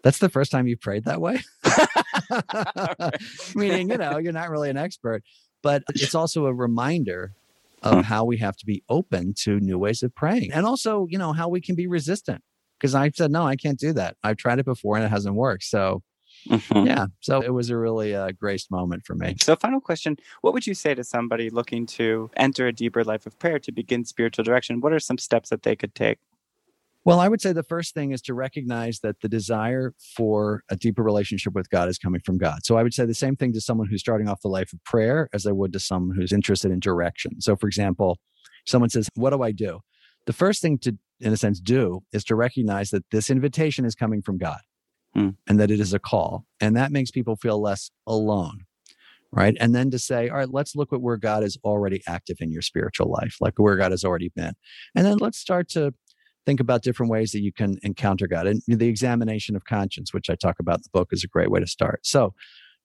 That's 0.03 0.19
the 0.19 0.29
first 0.29 0.51
time 0.51 0.67
you 0.67 0.77
prayed 0.77 1.05
that 1.05 1.21
way? 1.21 1.41
Meaning, 3.55 3.89
you 3.89 3.97
know, 3.97 4.17
you're 4.17 4.33
not 4.33 4.49
really 4.49 4.69
an 4.69 4.77
expert, 4.77 5.23
but 5.61 5.83
it's 5.89 6.15
also 6.15 6.45
a 6.45 6.53
reminder 6.53 7.33
of 7.81 8.05
how 8.05 8.23
we 8.23 8.37
have 8.37 8.55
to 8.55 8.65
be 8.65 8.81
open 8.87 9.33
to 9.33 9.59
new 9.59 9.77
ways 9.77 10.03
of 10.03 10.15
praying 10.15 10.53
and 10.53 10.65
also, 10.65 11.05
you 11.09 11.17
know, 11.17 11.33
how 11.33 11.49
we 11.49 11.59
can 11.59 11.75
be 11.75 11.85
resistant. 11.85 12.41
Because 12.79 12.95
I 12.95 13.09
said, 13.11 13.31
No, 13.31 13.45
I 13.45 13.55
can't 13.55 13.79
do 13.79 13.93
that. 13.93 14.17
I've 14.23 14.37
tried 14.37 14.59
it 14.59 14.65
before 14.65 14.95
and 14.97 15.05
it 15.05 15.09
hasn't 15.09 15.35
worked. 15.35 15.63
So 15.63 16.01
Mm-hmm. 16.47 16.87
Yeah. 16.87 17.07
So 17.21 17.41
it 17.41 17.53
was 17.53 17.69
a 17.69 17.77
really 17.77 18.15
uh, 18.15 18.31
graced 18.31 18.71
moment 18.71 19.05
for 19.05 19.15
me. 19.15 19.35
So, 19.41 19.55
final 19.55 19.79
question 19.79 20.17
What 20.41 20.53
would 20.53 20.67
you 20.67 20.73
say 20.73 20.93
to 20.95 21.03
somebody 21.03 21.49
looking 21.49 21.85
to 21.87 22.29
enter 22.35 22.67
a 22.67 22.73
deeper 22.73 23.03
life 23.03 23.25
of 23.25 23.37
prayer 23.39 23.59
to 23.59 23.71
begin 23.71 24.05
spiritual 24.05 24.43
direction? 24.43 24.81
What 24.81 24.93
are 24.93 24.99
some 24.99 25.17
steps 25.17 25.49
that 25.49 25.63
they 25.63 25.75
could 25.75 25.95
take? 25.95 26.19
Well, 27.05 27.19
I 27.19 27.27
would 27.27 27.41
say 27.41 27.51
the 27.51 27.63
first 27.63 27.93
thing 27.93 28.11
is 28.11 28.21
to 28.23 28.33
recognize 28.33 28.99
that 29.01 29.19
the 29.19 29.27
desire 29.27 29.93
for 30.15 30.63
a 30.69 30.77
deeper 30.77 31.03
relationship 31.03 31.53
with 31.53 31.69
God 31.69 31.89
is 31.89 31.97
coming 31.97 32.21
from 32.25 32.37
God. 32.37 32.59
So 32.63 32.77
I 32.77 32.83
would 32.83 32.93
say 32.93 33.05
the 33.05 33.13
same 33.13 33.35
thing 33.35 33.51
to 33.53 33.61
someone 33.61 33.87
who's 33.89 33.99
starting 33.99 34.29
off 34.29 34.41
the 34.41 34.47
life 34.47 34.71
of 34.71 34.81
prayer 34.85 35.27
as 35.33 35.45
I 35.45 35.51
would 35.51 35.73
to 35.73 35.79
someone 35.79 36.15
who's 36.15 36.31
interested 36.31 36.71
in 36.71 36.79
direction. 36.79 37.41
So, 37.41 37.57
for 37.57 37.67
example, 37.67 38.19
someone 38.65 38.89
says, 38.89 39.09
What 39.15 39.31
do 39.31 39.41
I 39.43 39.51
do? 39.51 39.81
The 40.25 40.33
first 40.33 40.61
thing 40.61 40.77
to, 40.79 40.97
in 41.19 41.33
a 41.33 41.37
sense, 41.37 41.59
do 41.59 42.03
is 42.13 42.23
to 42.25 42.35
recognize 42.35 42.91
that 42.91 43.09
this 43.11 43.29
invitation 43.29 43.83
is 43.83 43.95
coming 43.95 44.21
from 44.21 44.37
God 44.37 44.59
mm. 45.15 45.35
and 45.47 45.59
that 45.59 45.71
it 45.71 45.79
is 45.79 45.93
a 45.93 45.99
call. 45.99 46.45
And 46.59 46.75
that 46.75 46.91
makes 46.91 47.11
people 47.11 47.35
feel 47.35 47.61
less 47.61 47.91
alone. 48.07 48.65
Right. 49.31 49.57
And 49.59 49.73
then 49.73 49.89
to 49.89 49.97
say, 49.97 50.29
all 50.29 50.37
right, 50.37 50.49
let's 50.51 50.75
look 50.75 50.93
at 50.93 51.01
where 51.01 51.17
God 51.17 51.43
is 51.43 51.57
already 51.63 52.03
active 52.07 52.37
in 52.39 52.51
your 52.51 52.61
spiritual 52.61 53.09
life, 53.09 53.37
like 53.41 53.57
where 53.57 53.75
God 53.75 53.89
has 53.89 54.03
already 54.03 54.31
been. 54.35 54.53
And 54.95 55.07
then 55.07 55.17
let's 55.17 55.39
start 55.39 55.69
to 55.69 55.95
think 56.45 56.59
about 56.59 56.83
different 56.83 57.11
ways 57.11 57.31
that 57.31 57.41
you 57.41 57.51
can 57.51 57.79
encounter 57.81 58.27
God. 58.27 58.45
And 58.45 58.61
the 58.67 58.87
examination 58.87 59.55
of 59.55 59.65
conscience, 59.65 60.13
which 60.13 60.29
I 60.29 60.35
talk 60.35 60.59
about 60.59 60.75
in 60.75 60.81
the 60.83 60.89
book, 60.93 61.09
is 61.11 61.23
a 61.23 61.27
great 61.27 61.49
way 61.49 61.59
to 61.59 61.65
start. 61.65 62.05
So 62.05 62.35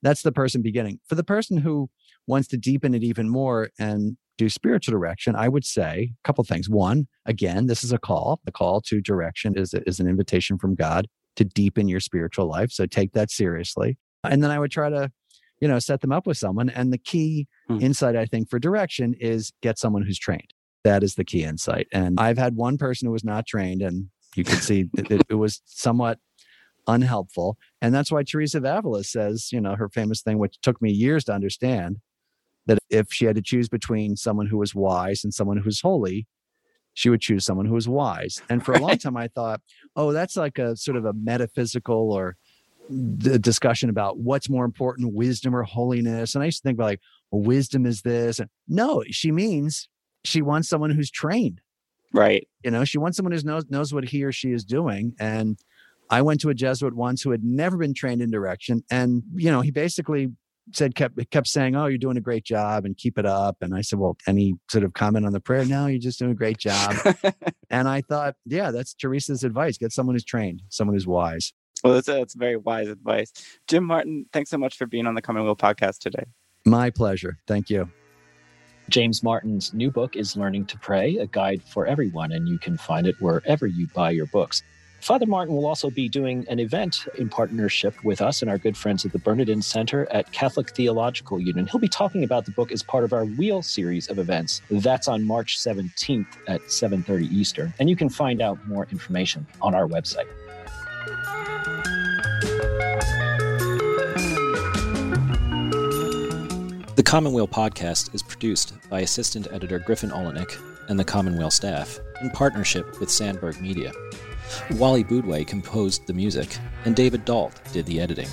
that's 0.00 0.22
the 0.22 0.32
person 0.32 0.62
beginning. 0.62 1.00
For 1.06 1.16
the 1.16 1.24
person 1.24 1.58
who 1.58 1.90
wants 2.26 2.48
to 2.48 2.56
deepen 2.56 2.94
it 2.94 3.02
even 3.02 3.28
more 3.28 3.68
and 3.78 4.16
do 4.38 4.48
spiritual 4.48 4.92
direction, 4.92 5.36
I 5.36 5.48
would 5.48 5.66
say 5.66 6.12
a 6.12 6.26
couple 6.26 6.44
things. 6.44 6.70
One, 6.70 7.08
again, 7.26 7.66
this 7.66 7.84
is 7.84 7.92
a 7.92 7.98
call. 7.98 8.40
The 8.44 8.52
call 8.52 8.80
to 8.82 9.02
direction 9.02 9.54
is, 9.58 9.74
is 9.74 10.00
an 10.00 10.08
invitation 10.08 10.56
from 10.56 10.76
God 10.76 11.08
to 11.38 11.44
deepen 11.44 11.88
your 11.88 12.00
spiritual 12.00 12.48
life. 12.48 12.72
So 12.72 12.84
take 12.84 13.12
that 13.12 13.30
seriously. 13.30 13.96
And 14.24 14.42
then 14.42 14.50
I 14.50 14.58
would 14.58 14.72
try 14.72 14.90
to, 14.90 15.10
you 15.60 15.68
know, 15.68 15.78
set 15.78 16.00
them 16.00 16.12
up 16.12 16.26
with 16.26 16.36
someone. 16.36 16.68
And 16.68 16.92
the 16.92 16.98
key 16.98 17.46
hmm. 17.68 17.80
insight, 17.80 18.16
I 18.16 18.26
think, 18.26 18.50
for 18.50 18.58
direction 18.58 19.14
is 19.14 19.52
get 19.62 19.78
someone 19.78 20.02
who's 20.02 20.18
trained. 20.18 20.52
That 20.82 21.04
is 21.04 21.14
the 21.14 21.24
key 21.24 21.44
insight. 21.44 21.86
And 21.92 22.18
I've 22.18 22.38
had 22.38 22.56
one 22.56 22.76
person 22.76 23.06
who 23.06 23.12
was 23.12 23.24
not 23.24 23.46
trained, 23.46 23.82
and 23.82 24.08
you 24.34 24.44
could 24.44 24.62
see 24.62 24.86
that 24.94 25.22
it, 25.28 25.34
was 25.34 25.60
somewhat 25.64 26.18
unhelpful. 26.86 27.56
And 27.80 27.94
that's 27.94 28.10
why 28.10 28.22
Teresa 28.22 28.58
of 28.58 28.64
Avila 28.64 29.04
says, 29.04 29.50
you 29.52 29.60
know, 29.60 29.76
her 29.76 29.88
famous 29.88 30.22
thing, 30.22 30.38
which 30.38 30.60
took 30.60 30.80
me 30.82 30.90
years 30.90 31.24
to 31.24 31.32
understand, 31.32 31.98
that 32.66 32.78
if 32.90 33.08
she 33.12 33.26
had 33.26 33.36
to 33.36 33.42
choose 33.42 33.68
between 33.68 34.16
someone 34.16 34.46
who 34.46 34.58
was 34.58 34.74
wise 34.74 35.22
and 35.24 35.32
someone 35.32 35.58
who 35.58 35.64
was 35.64 35.80
holy, 35.80 36.26
she 36.98 37.10
would 37.10 37.20
choose 37.20 37.44
someone 37.44 37.64
who 37.64 37.74
was 37.74 37.88
wise. 37.88 38.42
And 38.50 38.64
for 38.64 38.72
a 38.72 38.80
long 38.80 38.98
time, 38.98 39.16
I 39.16 39.28
thought, 39.28 39.60
oh, 39.94 40.10
that's 40.12 40.36
like 40.36 40.58
a 40.58 40.74
sort 40.74 40.96
of 40.96 41.04
a 41.04 41.12
metaphysical 41.12 42.10
or 42.12 42.34
d- 43.18 43.38
discussion 43.38 43.88
about 43.88 44.18
what's 44.18 44.50
more 44.50 44.64
important, 44.64 45.14
wisdom 45.14 45.54
or 45.54 45.62
holiness. 45.62 46.34
And 46.34 46.42
I 46.42 46.46
used 46.46 46.58
to 46.58 46.62
think 46.64 46.76
about 46.76 46.86
like, 46.86 47.00
well, 47.30 47.42
wisdom 47.42 47.86
is 47.86 48.02
this. 48.02 48.40
And 48.40 48.50
no, 48.66 49.04
she 49.10 49.30
means 49.30 49.88
she 50.24 50.42
wants 50.42 50.68
someone 50.68 50.90
who's 50.90 51.08
trained. 51.08 51.60
Right. 52.12 52.48
You 52.64 52.72
know, 52.72 52.84
she 52.84 52.98
wants 52.98 53.16
someone 53.16 53.30
who 53.30 53.42
knows 53.44 53.66
knows 53.70 53.94
what 53.94 54.02
he 54.02 54.24
or 54.24 54.32
she 54.32 54.50
is 54.50 54.64
doing. 54.64 55.14
And 55.20 55.56
I 56.10 56.22
went 56.22 56.40
to 56.40 56.48
a 56.48 56.54
Jesuit 56.54 56.96
once 56.96 57.22
who 57.22 57.30
had 57.30 57.44
never 57.44 57.76
been 57.76 57.94
trained 57.94 58.22
in 58.22 58.30
direction. 58.32 58.82
And, 58.90 59.22
you 59.36 59.52
know, 59.52 59.60
he 59.60 59.70
basically 59.70 60.32
said 60.72 60.94
kept 60.94 61.18
kept 61.30 61.46
saying, 61.46 61.76
"Oh, 61.76 61.86
you're 61.86 61.98
doing 61.98 62.16
a 62.16 62.22
great 62.22 62.44
job 62.44 62.84
and 62.84 62.96
keep 62.96 63.18
it 63.18 63.26
up." 63.26 63.56
And 63.60 63.74
I 63.74 63.80
said, 63.80 63.98
"Well, 63.98 64.16
any 64.26 64.54
sort 64.70 64.84
of 64.84 64.92
comment 64.92 65.26
on 65.26 65.32
the 65.32 65.40
prayer? 65.40 65.64
No, 65.64 65.86
you're 65.86 65.98
just 65.98 66.18
doing 66.18 66.32
a 66.32 66.34
great 66.34 66.58
job." 66.58 66.94
and 67.70 67.88
I 67.88 68.00
thought, 68.02 68.34
yeah, 68.44 68.70
that's 68.70 68.94
Teresa's 68.94 69.44
advice: 69.44 69.78
get 69.78 69.92
someone 69.92 70.14
who's 70.14 70.24
trained, 70.24 70.62
someone 70.68 70.94
who's 70.94 71.06
wise. 71.06 71.52
Well, 71.84 71.94
that's 71.94 72.06
that's 72.06 72.34
very 72.34 72.56
wise 72.56 72.88
advice. 72.88 73.32
Jim 73.66 73.84
Martin, 73.84 74.26
thanks 74.32 74.50
so 74.50 74.58
much 74.58 74.76
for 74.76 74.86
being 74.86 75.06
on 75.06 75.14
the 75.14 75.22
Commonweal 75.22 75.56
podcast 75.56 75.98
today. 75.98 76.24
My 76.64 76.90
pleasure. 76.90 77.38
Thank 77.46 77.70
you. 77.70 77.90
James 78.88 79.22
Martin's 79.22 79.74
new 79.74 79.90
book 79.90 80.16
is 80.16 80.36
Learning 80.36 80.64
to 80.66 80.78
Pray, 80.78 81.16
a 81.16 81.26
guide 81.26 81.62
for 81.62 81.86
everyone, 81.86 82.32
and 82.32 82.48
you 82.48 82.58
can 82.58 82.78
find 82.78 83.06
it 83.06 83.16
wherever 83.20 83.66
you 83.66 83.86
buy 83.94 84.10
your 84.10 84.26
books. 84.26 84.62
Father 85.00 85.26
Martin 85.26 85.54
will 85.54 85.66
also 85.66 85.90
be 85.90 86.08
doing 86.08 86.44
an 86.48 86.58
event 86.58 87.06
in 87.16 87.28
partnership 87.28 88.02
with 88.04 88.20
us 88.20 88.42
and 88.42 88.50
our 88.50 88.58
good 88.58 88.76
friends 88.76 89.06
at 89.06 89.12
the 89.12 89.18
Bernardin 89.18 89.62
Center 89.62 90.08
at 90.10 90.30
Catholic 90.32 90.70
Theological 90.70 91.38
Union. 91.38 91.66
He'll 91.66 91.80
be 91.80 91.88
talking 91.88 92.24
about 92.24 92.44
the 92.44 92.50
book 92.50 92.72
as 92.72 92.82
part 92.82 93.04
of 93.04 93.12
our 93.12 93.24
Wheel 93.24 93.62
series 93.62 94.08
of 94.08 94.18
events. 94.18 94.60
That's 94.70 95.06
on 95.06 95.24
March 95.24 95.58
17th 95.58 96.26
at 96.48 96.60
7:30 96.70 97.26
Eastern, 97.26 97.72
and 97.78 97.88
you 97.88 97.96
can 97.96 98.08
find 98.08 98.42
out 98.42 98.58
more 98.66 98.88
information 98.90 99.46
on 99.62 99.74
our 99.74 99.86
website. 99.86 100.26
The 106.96 107.04
Commonweal 107.04 107.46
podcast 107.46 108.12
is 108.14 108.22
produced 108.24 108.74
by 108.90 109.00
assistant 109.00 109.46
editor 109.52 109.78
Griffin 109.78 110.10
Oleynick 110.10 110.60
and 110.88 110.98
the 110.98 111.04
Commonweal 111.04 111.50
staff 111.50 112.00
in 112.20 112.30
partnership 112.30 112.98
with 112.98 113.10
Sandberg 113.10 113.60
Media. 113.60 113.92
Wally 114.72 115.04
Boudway 115.04 115.46
composed 115.46 116.06
the 116.06 116.14
music, 116.14 116.58
and 116.84 116.94
David 116.94 117.24
Dalt 117.24 117.52
did 117.72 117.86
the 117.86 118.00
editing. 118.00 118.28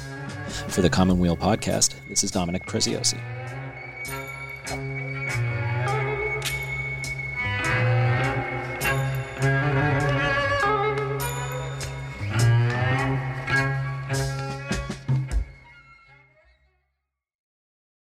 For 0.67 0.82
the 0.82 0.89
Commonweal 0.89 1.38
podcast, 1.38 1.95
this 2.10 2.23
is 2.23 2.32
Dominic 2.32 2.65
Preziosi. 2.65 3.19